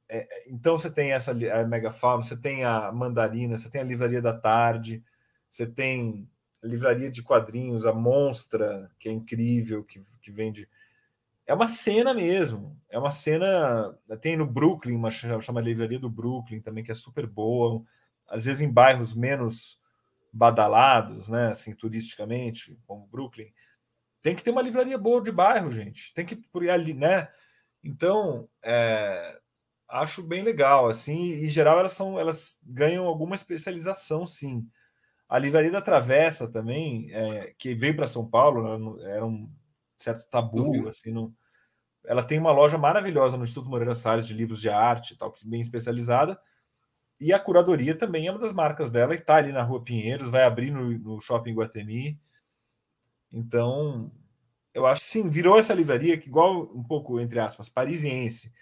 [0.06, 3.84] É, então você tem essa a Mega Farm, você tem a Mandarina, você tem a
[3.84, 5.02] Livraria da Tarde,
[5.50, 6.28] você tem
[6.62, 10.68] a livraria de quadrinhos, a Monstra, que é incrível, que, que vende.
[11.46, 12.76] É uma cena mesmo.
[12.90, 13.96] É uma cena.
[14.20, 17.82] Tem no Brooklyn, uma chama Livraria do Brooklyn também, que é super boa.
[18.28, 19.80] Às vezes em bairros menos
[20.32, 21.48] badalados, né?
[21.48, 23.52] Assim, turisticamente, como Brooklyn.
[24.20, 26.12] Tem que ter uma livraria boa de bairro, gente.
[26.12, 27.28] Tem que por ali, né?
[27.82, 29.38] Então, é,
[29.88, 31.44] acho bem legal, assim.
[31.44, 34.68] Em geral, elas são, elas ganham alguma especialização, sim.
[35.28, 39.48] A livraria da Travessa também, é, que veio para São Paulo, era um
[39.96, 40.88] certo tabu, uhum.
[40.88, 41.34] assim, não...
[42.04, 45.60] ela tem uma loja maravilhosa no Instituto Moreira Salles de livros de arte, tal, bem
[45.60, 46.38] especializada.
[47.20, 50.30] E a curadoria também é uma das marcas dela, e está ali na Rua Pinheiros,
[50.30, 52.20] vai abrir no, no Shopping Guatemi.
[53.32, 54.12] Então,
[54.74, 58.52] eu acho que sim, virou essa livraria que, igual um pouco, entre aspas, parisiense,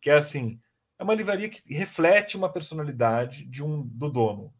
[0.00, 0.60] que é assim,
[0.98, 4.54] é uma livraria que reflete uma personalidade de um do dono,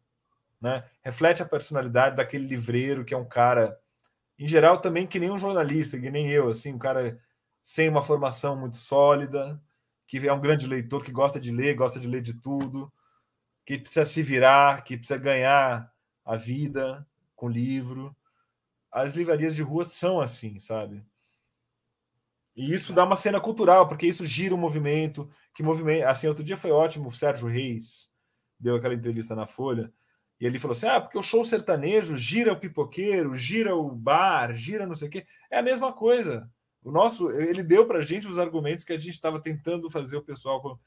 [0.59, 0.83] né?
[1.01, 3.79] Reflete a personalidade daquele livreiro que é um cara,
[4.37, 7.19] em geral, também que nem um jornalista, que nem eu, assim, um cara
[7.63, 9.61] sem uma formação muito sólida,
[10.07, 12.91] que é um grande leitor, que gosta de ler, gosta de ler de tudo,
[13.65, 15.91] que precisa se virar, que precisa ganhar
[16.23, 18.15] a vida com livro
[18.95, 21.05] as livrarias de rua são assim, sabe?
[22.55, 26.45] E isso dá uma cena cultural, porque isso gira o movimento, que movimento, assim, outro
[26.45, 28.09] dia foi ótimo, o Sérgio Reis
[28.57, 29.91] deu aquela entrevista na Folha,
[30.39, 34.53] e ele falou assim: "Ah, porque o show sertanejo gira o pipoqueiro, gira o bar,
[34.53, 35.25] gira não sei o quê".
[35.49, 36.49] É a mesma coisa.
[36.83, 40.23] O nosso, ele deu pra gente os argumentos que a gente estava tentando fazer o
[40.23, 40.79] pessoal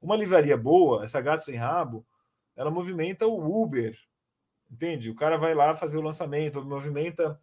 [0.00, 2.06] uma livraria boa, essa gato sem rabo,
[2.54, 3.98] ela movimenta o Uber.
[4.70, 5.10] Entende?
[5.10, 7.40] O cara vai lá fazer o lançamento, movimenta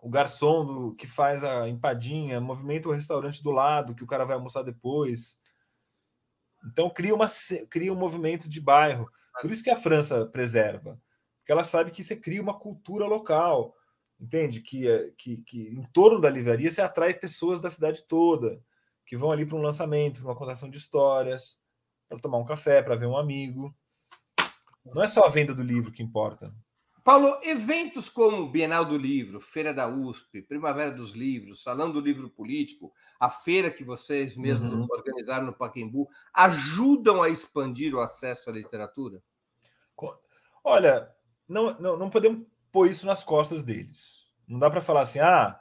[0.00, 4.24] o garçom do, que faz a empadinha, movimenta o restaurante do lado, que o cara
[4.24, 5.38] vai almoçar depois.
[6.66, 7.26] Então cria, uma,
[7.68, 9.08] cria um movimento de bairro.
[9.40, 11.00] Por isso que a França preserva.
[11.38, 13.74] Porque ela sabe que você cria uma cultura local.
[14.20, 14.60] Entende?
[14.60, 18.62] Que, é, que, que em torno da livraria você atrai pessoas da cidade toda,
[19.06, 21.58] que vão ali para um lançamento, para uma contação de histórias,
[22.08, 23.74] para tomar um café, para ver um amigo.
[24.84, 26.54] Não é só a venda do livro que importa.
[27.02, 32.28] Paulo, eventos como Bienal do Livro, Feira da USP, Primavera dos Livros, Salão do Livro
[32.28, 34.86] Político, a feira que vocês mesmos uhum.
[34.90, 39.22] organizaram no Paquembu, ajudam a expandir o acesso à literatura?
[40.64, 41.10] Olha,
[41.48, 44.20] não, não, não podemos pôr isso nas costas deles.
[44.46, 45.58] Não dá para falar assim, ah,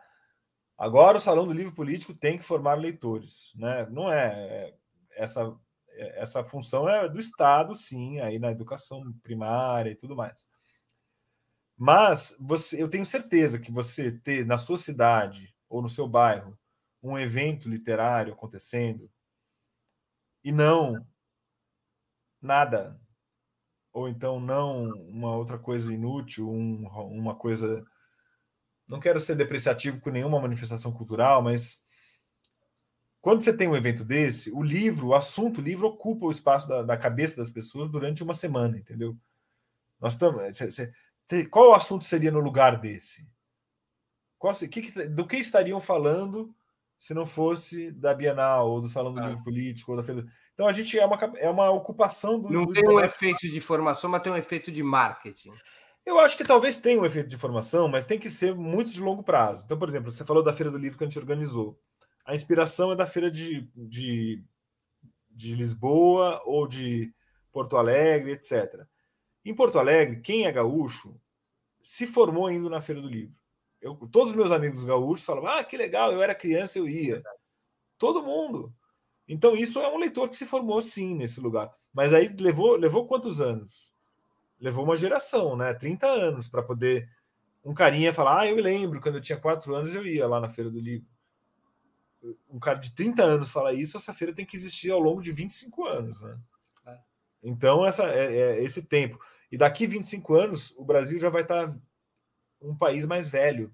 [0.78, 3.52] agora o Salão do Livro Político tem que formar leitores.
[3.56, 3.88] Né?
[3.90, 4.28] Não é.
[4.28, 4.80] é
[5.20, 5.54] essa,
[5.90, 10.48] é, essa função é do Estado, sim, aí na educação primária e tudo mais.
[11.78, 16.58] Mas você, eu tenho certeza que você ter na sua cidade ou no seu bairro
[17.02, 19.10] um evento literário acontecendo
[20.44, 21.06] e não
[22.42, 23.00] nada,
[24.00, 27.86] ou então não uma outra coisa inútil, um, uma coisa.
[28.88, 31.84] Não quero ser depreciativo com nenhuma manifestação cultural, mas
[33.22, 36.68] quando você tem um evento desse, o livro, o assunto o livro ocupa o espaço
[36.68, 39.18] da, da cabeça das pessoas durante uma semana, entendeu?
[40.00, 40.42] Nós estamos
[41.52, 43.28] qual assunto seria no lugar desse?
[44.38, 46.56] Qual, que, do que estariam falando
[47.00, 49.30] se não fosse da Bienal, ou do Salão do ah.
[49.30, 50.26] Livro Político, ou da Feira.
[50.60, 52.50] Então a gente é uma, é uma ocupação do.
[52.50, 55.54] Não do, tem um efeito de formação, mas tem um efeito de marketing.
[56.06, 59.00] Eu acho que talvez tenha um efeito de formação, mas tem que ser muito de
[59.00, 59.64] longo prazo.
[59.64, 61.80] Então, por exemplo, você falou da Feira do Livro que a gente organizou.
[62.26, 64.44] A inspiração é da Feira de, de,
[65.32, 67.14] de Lisboa ou de
[67.54, 68.86] Porto Alegre, etc.
[69.46, 71.18] Em Porto Alegre, quem é gaúcho
[71.82, 73.34] se formou indo na Feira do Livro.
[73.80, 77.24] Eu, todos os meus amigos gaúchos falavam: Ah, que legal, eu era criança, eu ia.
[77.98, 78.76] Todo mundo.
[79.30, 81.72] Então, isso é um leitor que se formou sim nesse lugar.
[81.94, 83.94] Mas aí levou, levou quantos anos?
[84.60, 85.72] Levou uma geração, né?
[85.72, 87.08] 30 anos para poder
[87.64, 90.40] um carinha falar: Ah, eu me lembro, quando eu tinha quatro anos eu ia lá
[90.40, 91.08] na Feira do Livro.
[92.50, 95.32] Um cara de 30 anos falar isso, essa feira tem que existir ao longo de
[95.32, 96.38] 25 anos, né?
[96.88, 96.98] É.
[97.44, 99.20] Então, essa, é, é esse tempo.
[99.52, 101.74] E daqui 25 anos, o Brasil já vai estar
[102.62, 103.72] um país mais velho.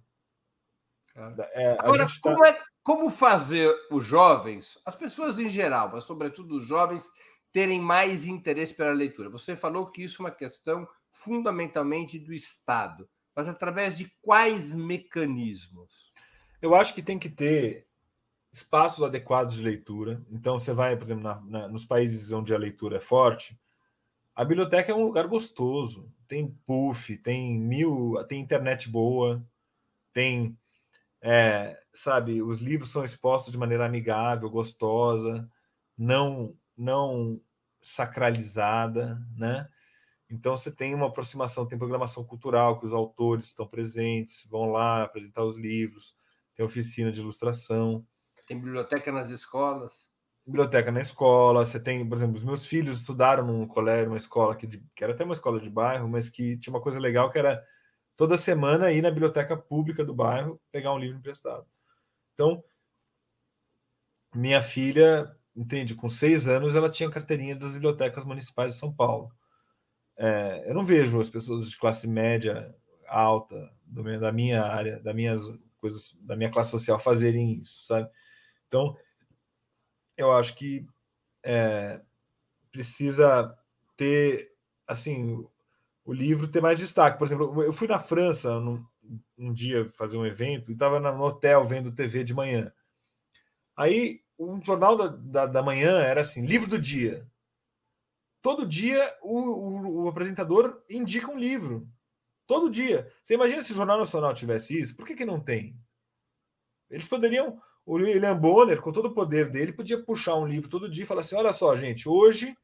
[1.53, 2.49] É, Agora, tá como, tá...
[2.49, 7.09] é, como fazer os jovens, as pessoas em geral, mas sobretudo os jovens,
[7.51, 9.27] terem mais interesse pela leitura?
[9.31, 16.13] Você falou que isso é uma questão fundamentalmente do Estado, mas através de quais mecanismos?
[16.61, 17.88] Eu acho que tem que ter
[18.51, 20.23] espaços adequados de leitura.
[20.31, 23.59] Então, você vai, por exemplo, na, na, nos países onde a leitura é forte,
[24.36, 26.07] A biblioteca é um lugar gostoso.
[26.27, 29.43] Tem puff, tem mil, tem internet boa,
[30.13, 30.55] tem,
[31.28, 35.49] é, sabe, os livros são expostos de maneira amigável, gostosa,
[35.97, 37.41] não, não
[37.82, 39.67] sacralizada, né?
[40.30, 45.01] Então você tem uma aproximação, tem programação cultural que os autores estão presentes, vão lá
[45.01, 46.15] apresentar os livros,
[46.55, 48.05] tem oficina de ilustração.
[48.47, 50.07] Tem biblioteca nas escolas.
[50.45, 54.55] Biblioteca na escola, você tem, por exemplo, os meus filhos estudaram num colégio, uma escola
[54.55, 57.39] que, que era até uma escola de bairro, mas que tinha uma coisa legal que
[57.39, 57.63] era
[58.16, 61.66] toda semana ir na biblioteca pública do bairro pegar um livro emprestado.
[62.34, 62.63] Então,
[64.34, 69.32] minha filha, entende, com seis anos ela tinha carteirinha das bibliotecas municipais de São Paulo.
[70.18, 72.74] É, eu não vejo as pessoas de classe média
[73.07, 75.41] alta do, da minha área, da minhas
[75.78, 78.09] coisas, da minha classe social fazerem isso, sabe?
[78.68, 78.97] Então,
[80.18, 80.86] eu acho que
[81.43, 82.01] é,
[82.72, 83.57] precisa
[83.95, 84.51] ter,
[84.88, 85.45] assim,
[86.06, 87.18] o livro ter mais destaque.
[87.18, 88.86] Por exemplo, eu fui na França num,
[89.38, 92.72] um dia fazer um evento e estava no hotel vendo TV de manhã.
[93.76, 97.28] Aí, um jornal da, da, da manhã era assim: livro do dia
[98.45, 101.89] todo dia o, o, o, apresentador indica um livro.
[102.45, 103.12] Todo dia.
[103.24, 104.95] Você imagina se o Jornal Nacional tivesse isso?
[104.95, 105.76] Por que, que não tem?
[106.88, 107.60] Eles poderiam.
[107.84, 111.08] O William Bonner, com todo o poder dele, podia puxar um livro todo dia e
[111.08, 112.56] falar assim: olha só, gente, hoje.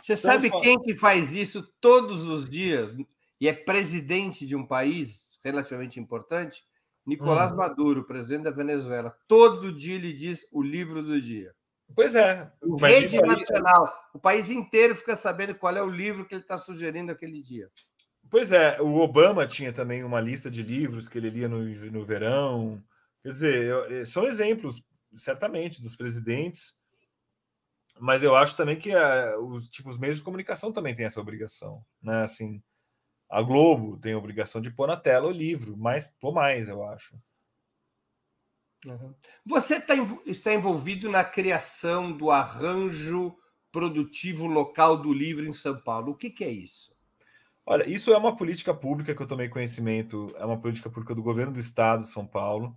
[0.00, 0.62] Você sabe falando...
[0.62, 2.94] quem que faz isso todos os dias
[3.40, 6.62] e é presidente de um país relativamente importante?
[7.06, 7.56] Nicolás hum.
[7.56, 9.16] Maduro, presidente da Venezuela.
[9.26, 11.54] Todo dia ele diz o livro do dia.
[11.94, 12.50] Pois é.
[12.78, 13.26] Rede aí...
[13.26, 13.94] nacional.
[14.12, 17.70] O país inteiro fica sabendo qual é o livro que ele está sugerindo aquele dia.
[18.30, 22.04] Pois é, o Obama tinha também uma lista de livros que ele lia no, no
[22.04, 22.82] verão.
[23.22, 24.82] Quer dizer, eh, são exemplos,
[25.14, 26.74] certamente, dos presidentes,
[28.00, 31.06] mas eu acho também que a, eh, os, tipo, os meios de comunicação também têm
[31.06, 31.84] essa obrigação.
[32.02, 32.22] Né?
[32.22, 32.62] Assim,
[33.28, 36.84] a Globo tem a obrigação de pôr na tela o livro, mas pôr mais, eu
[36.84, 37.18] acho.
[38.86, 39.14] Uhum.
[39.44, 39.94] Você tá,
[40.24, 43.36] está envolvido na criação do arranjo
[43.70, 46.12] produtivo local do livro em São Paulo.
[46.12, 46.96] O que, que é isso?
[47.66, 51.22] Olha, isso é uma política pública que eu tomei conhecimento, é uma política pública do
[51.22, 52.74] governo do estado de São Paulo,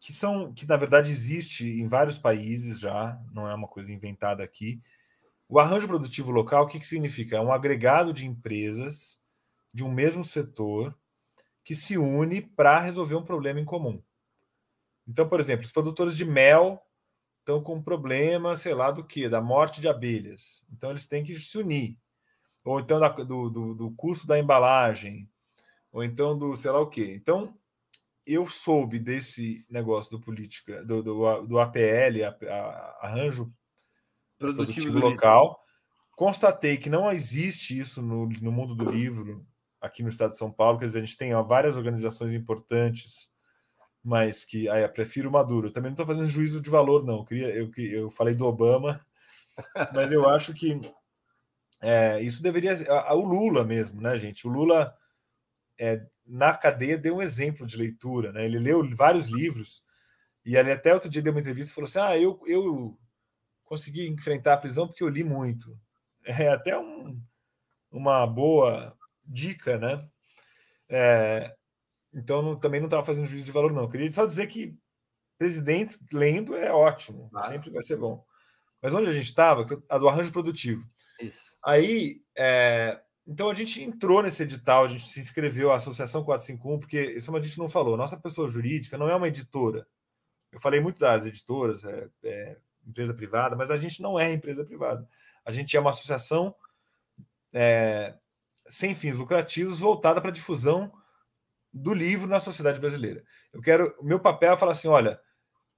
[0.00, 4.42] que são que na verdade existe em vários países já, não é uma coisa inventada
[4.42, 4.82] aqui.
[5.48, 7.36] O arranjo produtivo local, o que, que significa?
[7.36, 9.20] É um agregado de empresas
[9.72, 10.96] de um mesmo setor
[11.62, 14.02] que se une para resolver um problema em comum.
[15.06, 16.80] Então, por exemplo, os produtores de mel
[17.40, 20.64] estão com problema, sei lá do que, da morte de abelhas.
[20.72, 21.98] Então, eles têm que se unir.
[22.64, 25.28] Ou então da, do, do, do, custo da embalagem,
[25.90, 27.14] ou então do sei lá o que.
[27.14, 27.58] Então,
[28.32, 33.52] eu soube desse negócio do política, do, do, do APL, a, a, arranjo
[34.38, 35.60] produtivo, produtivo local.
[36.16, 39.46] Constatei que não existe isso no, no mundo do livro
[39.80, 40.78] aqui no estado de São Paulo.
[40.78, 43.30] Quer dizer, a gente tem ó, várias organizações importantes
[44.02, 45.68] mas que ah, eu prefiro o Maduro.
[45.68, 47.18] Eu também não estou fazendo juízo de valor, não.
[47.18, 49.04] Eu, queria, eu, eu falei do Obama,
[49.92, 50.80] mas eu acho que
[51.80, 52.76] é, isso deveria.
[53.12, 54.46] O Lula mesmo, né, gente?
[54.46, 54.94] O Lula,
[55.80, 58.30] é, na cadeia, deu um exemplo de leitura.
[58.32, 58.44] Né?
[58.44, 59.82] Ele leu vários livros
[60.44, 62.98] e ele até outro dia deu uma entrevista e falou assim: Ah, eu, eu
[63.64, 65.76] consegui enfrentar a prisão porque eu li muito.
[66.22, 67.18] É até um,
[67.90, 70.06] uma boa dica, né?
[70.86, 71.56] É,
[72.12, 73.84] então não, também não estava fazendo juízo de valor, não.
[73.84, 74.76] Eu queria só dizer que
[75.38, 77.48] presidentes lendo é ótimo, claro.
[77.48, 78.22] sempre vai ser bom.
[78.82, 80.86] Mas onde a gente estava, a do arranjo produtivo.
[81.18, 81.56] Isso.
[81.64, 83.00] Aí, é,
[83.30, 87.34] então a gente entrou nesse edital, a gente se inscreveu à Associação 451, porque isso
[87.34, 87.96] a gente não falou.
[87.96, 89.86] Nossa pessoa jurídica não é uma editora.
[90.50, 94.64] Eu falei muito das editoras, é, é, empresa privada, mas a gente não é empresa
[94.64, 95.08] privada.
[95.44, 96.52] A gente é uma associação
[97.54, 98.16] é,
[98.66, 100.92] sem fins lucrativos voltada para difusão
[101.72, 103.22] do livro na sociedade brasileira.
[103.52, 105.20] Eu quero, o meu papel é falar assim, olha,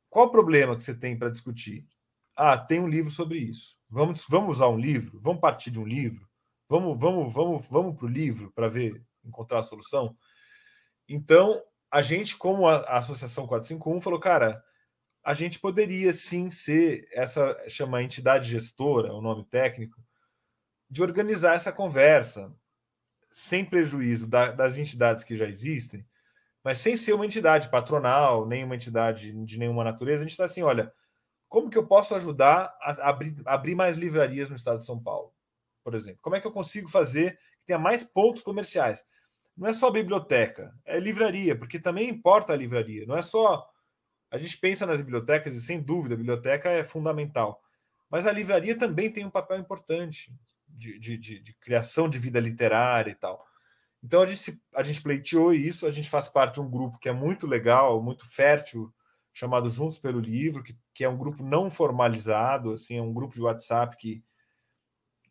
[0.08, 1.86] qual o problema que você tem para discutir?
[2.34, 3.76] Ah, tem um livro sobre isso.
[3.90, 5.20] Vamos, vamos usar um livro?
[5.20, 6.31] Vamos partir de um livro?
[6.72, 10.16] Vamos, vamos, vamos, vamos para o livro para ver, encontrar a solução?
[11.06, 14.64] Então, a gente, como a, a Associação 451, falou, cara,
[15.22, 20.02] a gente poderia sim ser essa chama entidade gestora, o nome técnico,
[20.88, 22.50] de organizar essa conversa,
[23.30, 26.06] sem prejuízo da, das entidades que já existem,
[26.64, 30.44] mas sem ser uma entidade patronal, nem uma entidade de nenhuma natureza, a gente está
[30.44, 30.90] assim, olha,
[31.50, 35.31] como que eu posso ajudar a abrir, abrir mais livrarias no estado de São Paulo,
[35.82, 36.20] por exemplo?
[36.22, 39.04] Como é que eu consigo fazer que tenha mais pontos comerciais?
[39.56, 43.06] Não é só biblioteca, é livraria, porque também importa a livraria.
[43.06, 43.68] Não é só.
[44.30, 47.62] A gente pensa nas bibliotecas, e sem dúvida, a biblioteca é fundamental.
[48.10, 50.32] Mas a livraria também tem um papel importante
[50.68, 53.44] de, de, de, de, criação de vida literária e tal.
[54.02, 57.08] Então a gente, a gente pleiteou isso, a gente faz parte de um grupo que
[57.08, 58.92] é muito legal, muito fértil,
[59.32, 63.34] chamado Juntos pelo Livro, que, que é um grupo não formalizado, assim, é um grupo
[63.34, 64.22] de WhatsApp que,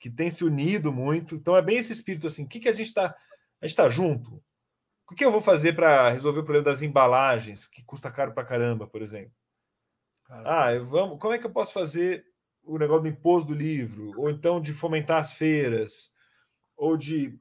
[0.02, 1.36] que tem se unido muito.
[1.36, 3.16] Então é bem esse espírito assim, o que, que a gente está.
[3.62, 4.44] A gente está junto.
[5.10, 8.46] O que eu vou fazer para resolver o problema das embalagens, que custa caro para
[8.46, 9.34] caramba, por exemplo?
[10.28, 12.26] Ah, vamos, como é que eu posso fazer
[12.64, 14.20] o negócio do imposto do livro?
[14.20, 16.12] Ou então de fomentar as feiras?
[16.76, 17.38] Ou de.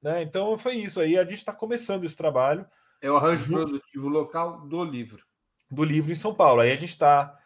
[0.00, 0.22] Né?
[0.22, 1.18] Então foi isso aí.
[1.18, 2.66] A gente está começando esse trabalho.
[3.02, 5.22] É o arranjo junto, produtivo local do livro.
[5.70, 6.62] Do livro em São Paulo.
[6.62, 7.38] Aí a gente está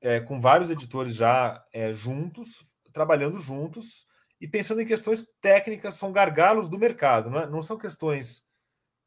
[0.00, 4.06] é, com vários editores já é, juntos, trabalhando juntos
[4.40, 7.46] e pensando em questões técnicas, são gargalos do mercado, não, é?
[7.46, 8.44] não são questões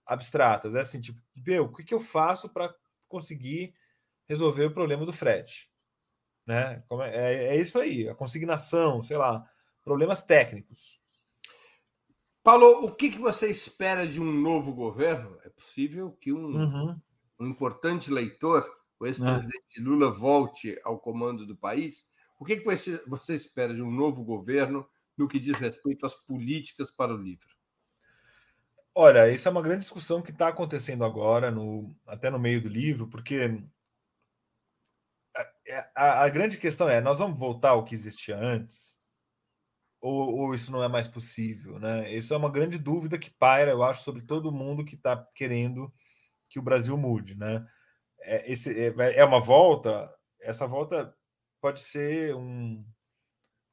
[0.05, 0.75] abstratas.
[0.75, 2.73] É assim, tipo, meu, o que, que eu faço para
[3.07, 3.73] conseguir
[4.27, 5.69] resolver o problema do frete?
[6.45, 6.83] Né?
[6.91, 9.43] É, é, é, isso aí, a consignação, sei lá,
[9.83, 11.01] problemas técnicos.
[12.43, 15.37] Paulo, o que, que você espera de um novo governo?
[15.45, 17.01] É possível que um, uhum.
[17.39, 18.69] um importante leitor,
[18.99, 19.85] o ex-presidente uhum.
[19.85, 22.11] Lula, volte ao comando do país.
[22.39, 26.15] O que, que você, você espera de um novo governo no que diz respeito às
[26.15, 27.47] políticas para o livro?
[28.95, 32.69] Olha, isso é uma grande discussão que está acontecendo agora, no, até no meio do
[32.69, 33.63] livro, porque
[35.35, 38.95] a, a, a, grande questão é: nós vamos voltar ao que existia antes?
[39.99, 41.79] Ou, ou, isso não é mais possível?
[41.79, 42.13] Né?
[42.13, 45.91] Isso é uma grande dúvida que paira, eu acho, sobre todo mundo que está querendo
[46.49, 47.35] que o Brasil mude.
[47.37, 47.65] Né?
[48.19, 51.15] É, esse, é, é uma volta, essa volta
[51.63, 52.83] pode ser um,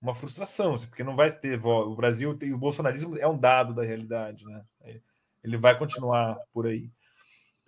[0.01, 3.83] uma frustração, assim, porque não vai ter o Brasil o bolsonarismo é um dado da
[3.83, 4.65] realidade, né?
[5.43, 6.89] Ele vai continuar por aí.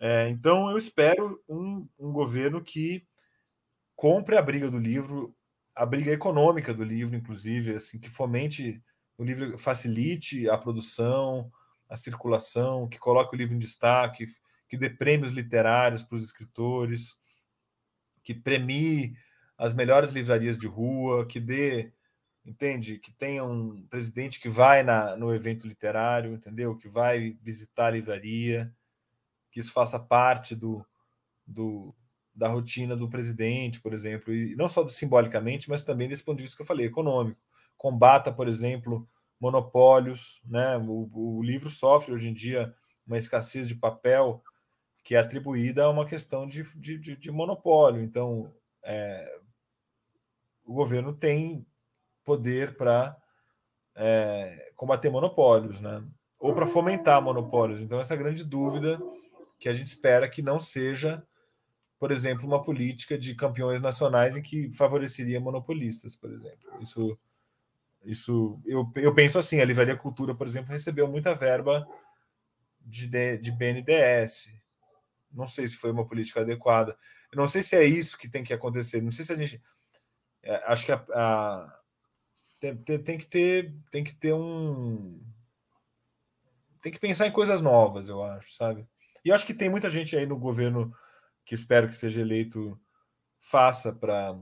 [0.00, 3.04] É, então eu espero um, um, governo que
[3.96, 5.34] compre a briga do livro,
[5.74, 8.80] a briga econômica do livro, inclusive, assim, que fomente
[9.18, 11.50] o livro, facilite a produção,
[11.88, 14.26] a circulação, que coloque o livro em destaque,
[14.68, 17.18] que dê prêmios literários para os escritores,
[18.22, 19.16] que premie
[19.62, 21.92] as melhores livrarias de rua, que dê
[22.44, 22.98] entende?
[22.98, 26.76] Que tenha um presidente que vai na, no evento literário, entendeu?
[26.76, 28.74] Que vai visitar a livraria,
[29.52, 30.84] que isso faça parte do,
[31.46, 31.94] do,
[32.34, 36.42] da rotina do presidente, por exemplo, e não só simbolicamente, mas também desse ponto de
[36.42, 37.40] vista que eu falei, econômico.
[37.76, 39.08] Combata, por exemplo,
[39.38, 40.76] monopólios, né?
[40.76, 42.74] O, o livro sofre hoje em dia
[43.06, 44.42] uma escassez de papel
[45.04, 48.02] que é atribuída a uma questão de, de, de, de monopólio.
[48.02, 48.52] Então,
[48.82, 49.40] é,
[50.64, 51.66] o governo tem
[52.24, 53.16] poder para
[53.94, 56.02] é, combater monopólios, né?
[56.38, 57.80] Ou para fomentar monopólios.
[57.80, 58.98] Então, essa é grande dúvida
[59.58, 61.24] que a gente espera que não seja,
[61.98, 66.68] por exemplo, uma política de campeões nacionais em que favoreceria monopolistas, por exemplo.
[66.80, 67.16] Isso,
[68.04, 71.86] isso eu, eu penso assim: a Livraria Cultura, por exemplo, recebeu muita verba
[72.80, 74.52] de, de BNDES.
[75.30, 76.96] Não sei se foi uma política adequada.
[77.32, 79.00] Não sei se é isso que tem que acontecer.
[79.00, 79.62] Não sei se a gente.
[80.43, 81.78] É, acho que a, a
[82.61, 85.20] tem, tem, que ter tem que ter um
[86.80, 88.86] tem que pensar em coisas novas eu acho sabe?
[89.24, 90.93] E acho que tem muita gente aí no governo
[91.45, 92.80] que espero que seja eleito
[93.40, 94.36] faça para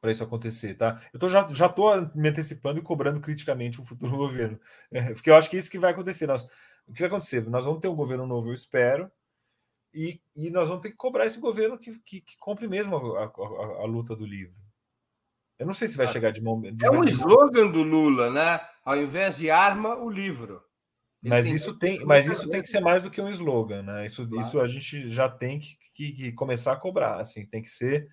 [0.00, 1.00] para isso acontecer tá?
[1.12, 4.60] Eu tô, já já tô me antecipando e cobrando criticamente o futuro governo.
[4.90, 6.26] É, porque eu acho que é isso que vai acontecer.
[6.26, 6.46] Nós
[6.86, 7.44] o que vai acontecer?
[7.48, 9.10] Nós vamos ter um governo novo eu espero
[9.96, 13.24] e, e nós vamos ter que cobrar esse governo que, que, que compre mesmo a,
[13.24, 14.66] a, a luta do livro
[15.58, 16.62] eu não sei se vai chegar de mão.
[16.82, 18.60] é um slogan do Lula, né?
[18.84, 20.62] Ao invés de arma, o livro.
[21.22, 24.04] Ele mas isso tem, mas isso tem que ser mais do que um slogan, né?
[24.04, 24.46] Isso, claro.
[24.46, 27.20] isso a gente já tem que, que, que, começar a cobrar.
[27.20, 28.06] Assim, tem que ser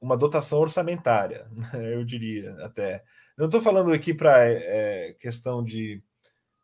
[0.00, 1.50] uma dotação orçamentária,
[1.92, 3.02] eu diria até.
[3.36, 6.00] Não estou falando aqui para é, questão de,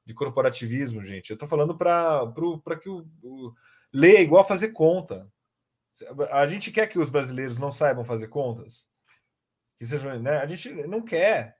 [0.06, 1.30] de corporativismo, gente.
[1.30, 2.32] Eu estou falando para
[2.80, 3.52] que o, o
[3.96, 5.30] ler é igual fazer conta.
[6.30, 8.88] A gente quer que os brasileiros não saibam fazer contas
[9.76, 10.38] que sejam, né?
[10.38, 11.56] A gente não quer.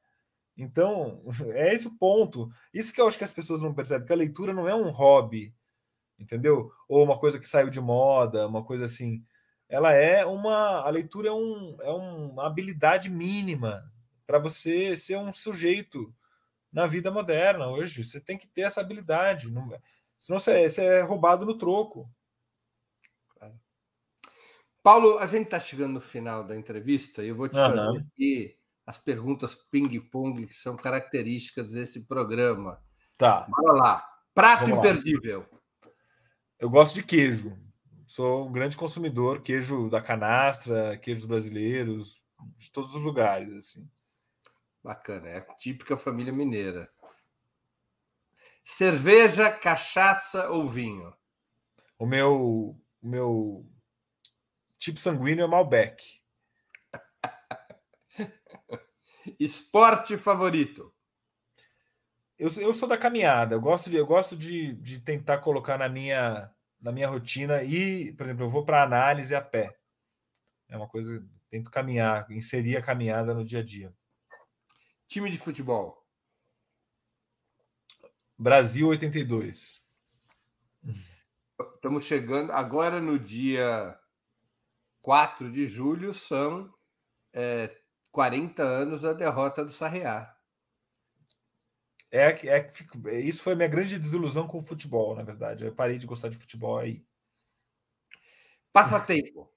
[0.56, 1.22] Então,
[1.54, 2.48] é esse o ponto.
[2.72, 4.90] Isso que eu acho que as pessoas não percebem, que a leitura não é um
[4.90, 5.54] hobby,
[6.18, 6.70] entendeu?
[6.88, 9.24] Ou uma coisa que saiu de moda, uma coisa assim.
[9.68, 10.80] Ela é uma.
[10.80, 13.82] A leitura é, um, é uma habilidade mínima
[14.26, 16.14] para você ser um sujeito
[16.72, 18.04] na vida moderna hoje.
[18.04, 19.50] Você tem que ter essa habilidade.
[19.50, 19.68] Não,
[20.18, 22.08] senão você, é, você é roubado no troco.
[24.86, 27.70] Paulo, a gente está chegando no final da entrevista e eu vou te uhum.
[27.74, 28.56] fazer aqui
[28.86, 32.80] as perguntas ping-pong que são características desse programa.
[33.18, 33.48] Tá.
[33.48, 34.08] Bora lá.
[34.32, 35.40] Prato Vamos imperdível.
[35.40, 35.90] Lá.
[36.60, 37.58] Eu gosto de queijo.
[38.06, 42.22] Sou um grande consumidor, queijo da canastra, queijos brasileiros,
[42.56, 43.90] de todos os lugares, assim.
[44.84, 46.88] Bacana, é a típica família mineira.
[48.62, 51.12] Cerveja, cachaça ou vinho?
[51.98, 53.66] O meu, o meu
[54.86, 56.20] tipo sanguíneo é Malbec.
[59.40, 60.94] Esporte favorito?
[62.38, 63.56] Eu, eu sou da caminhada.
[63.56, 68.12] Eu gosto de, eu gosto de, de tentar colocar na minha, na minha rotina e,
[68.12, 69.76] por exemplo, eu vou para análise a pé.
[70.68, 73.92] É uma coisa, tento caminhar, inserir a caminhada no dia a dia.
[75.08, 76.06] Time de futebol?
[78.38, 79.82] Brasil 82.
[81.74, 83.98] Estamos chegando agora no dia
[85.06, 86.68] 4 de julho, são
[87.32, 87.72] é,
[88.10, 90.36] 40 anos da derrota do Sarriá.
[92.10, 92.72] É, é,
[93.20, 95.64] isso foi a minha grande desilusão com o futebol, na verdade.
[95.64, 97.06] Eu parei de gostar de futebol aí.
[98.72, 99.48] Passatempo.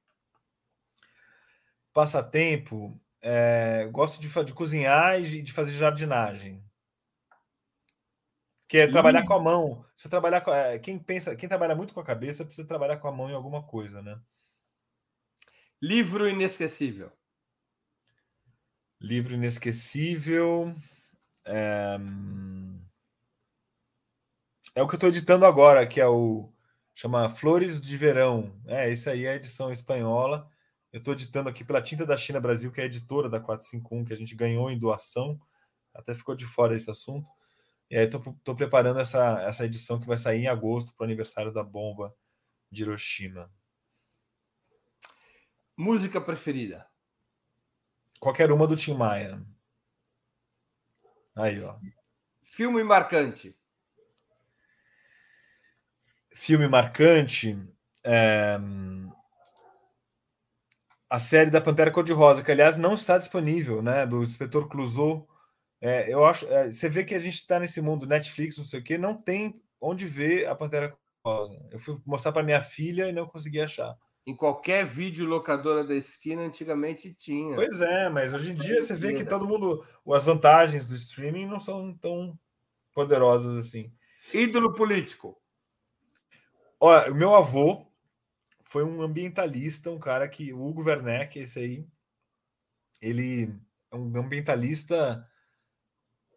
[1.92, 3.02] Passatempo.
[3.20, 6.64] É, gosto de, de, cozinhar e de fazer jardinagem.
[8.68, 9.84] Que é trabalhar com a mão.
[9.98, 13.08] Você trabalhar com, é, quem pensa, quem trabalha muito com a cabeça precisa trabalhar com
[13.08, 14.22] a mão em alguma coisa, né?
[15.82, 17.10] Livro inesquecível.
[19.00, 20.76] Livro inesquecível.
[21.46, 21.98] É,
[24.76, 26.52] é o que eu estou editando agora, que é o
[26.94, 28.54] chama Flores de Verão.
[28.68, 30.50] É, esse aí é a edição espanhola.
[30.92, 34.04] Eu estou editando aqui pela Tinta da China Brasil, que é a editora da 451,
[34.04, 35.40] que a gente ganhou em doação.
[35.94, 37.30] Até ficou de fora esse assunto.
[37.90, 41.54] E aí estou preparando essa, essa edição que vai sair em agosto para o aniversário
[41.54, 42.14] da bomba
[42.70, 43.50] de Hiroshima.
[45.80, 46.86] Música preferida?
[48.20, 49.42] Qualquer uma do Tim Maia.
[51.34, 51.74] Aí, ó.
[52.42, 53.58] Filme marcante.
[56.36, 57.58] Filme marcante.
[58.04, 58.58] É...
[61.10, 64.06] A série da Pantera Cor-de-Rosa, que aliás não está disponível, né?
[64.06, 65.30] Do inspetor Clouseau.
[65.80, 66.46] É, eu acho.
[66.48, 69.16] É, você vê que a gente está nesse mundo Netflix, não sei o quê, não
[69.16, 71.70] tem onde ver a Pantera Cor-de-Rosa.
[71.72, 73.98] Eu fui mostrar para minha filha e não consegui achar.
[74.30, 77.56] Em qualquer vídeo locadora da esquina, antigamente tinha.
[77.56, 79.84] Pois é, mas hoje em dia você vê que todo mundo.
[80.14, 82.38] As vantagens do streaming não são tão
[82.94, 83.92] poderosas assim.
[84.32, 85.36] Ídolo político.
[86.80, 87.92] Olha, o meu avô
[88.62, 90.54] foi um ambientalista, um cara que.
[90.54, 91.88] O Hugo Werneck, esse aí.
[93.02, 93.52] Ele
[93.92, 95.28] é um ambientalista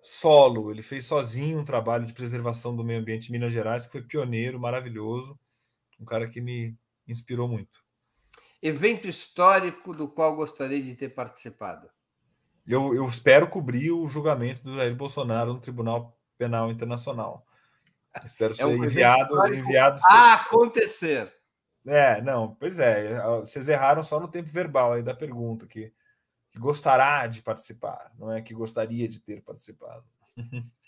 [0.01, 3.93] solo, ele fez sozinho um trabalho de preservação do meio ambiente em Minas Gerais, que
[3.93, 5.39] foi pioneiro, maravilhoso,
[6.01, 6.75] um cara que me
[7.07, 7.82] inspirou muito.
[8.63, 11.91] Evento histórico do qual gostaria de ter participado?
[12.65, 17.45] Eu, eu espero cobrir o julgamento do Jair Bolsonaro no Tribunal Penal Internacional.
[18.25, 21.33] Espero é ser um enviado, enviado a acontecer.
[21.87, 23.21] É, não, pois é.
[23.41, 25.93] Vocês erraram só no tempo verbal aí da pergunta, que,
[26.51, 30.05] que gostará de participar, não é que gostaria de ter participado.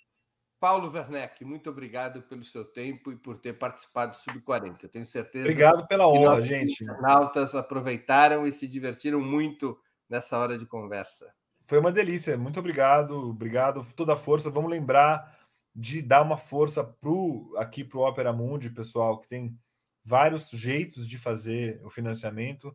[0.64, 4.84] Paulo Werneck, muito obrigado pelo seu tempo e por ter participado do Sub-40.
[4.84, 5.44] Eu tenho certeza.
[5.44, 6.90] Obrigado pela honra, gente.
[6.90, 11.30] Os nautas aproveitaram e se divertiram muito nessa hora de conversa.
[11.66, 12.38] Foi uma delícia.
[12.38, 13.28] Muito obrigado.
[13.28, 13.84] Obrigado.
[13.94, 14.48] Toda a força.
[14.48, 15.36] Vamos lembrar
[15.76, 19.54] de dar uma força pro, aqui para o Opera Mundi, pessoal, que tem
[20.02, 22.74] vários jeitos de fazer o financiamento.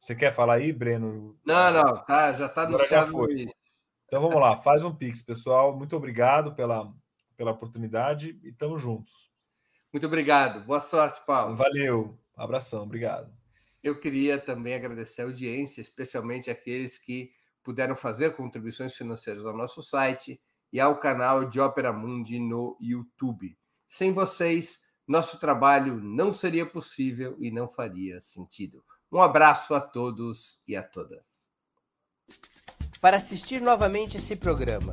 [0.00, 1.38] Você quer falar aí, Breno?
[1.44, 3.54] Não, não, tá, já está anunciado isso.
[4.06, 5.76] Então vamos lá, faz um pix, pessoal.
[5.76, 6.90] Muito obrigado pela
[7.36, 9.30] pela oportunidade e estamos juntos.
[9.92, 10.64] Muito obrigado.
[10.64, 11.56] Boa sorte, Paulo.
[11.56, 12.18] Valeu.
[12.36, 12.82] abração.
[12.82, 13.32] Obrigado.
[13.82, 17.30] Eu queria também agradecer a audiência, especialmente aqueles que
[17.62, 20.40] puderam fazer contribuições financeiras ao nosso site
[20.72, 23.56] e ao canal de Ópera Mundi no YouTube.
[23.88, 28.84] Sem vocês, nosso trabalho não seria possível e não faria sentido.
[29.10, 31.50] Um abraço a todos e a todas.
[33.00, 34.92] Para assistir novamente esse programa,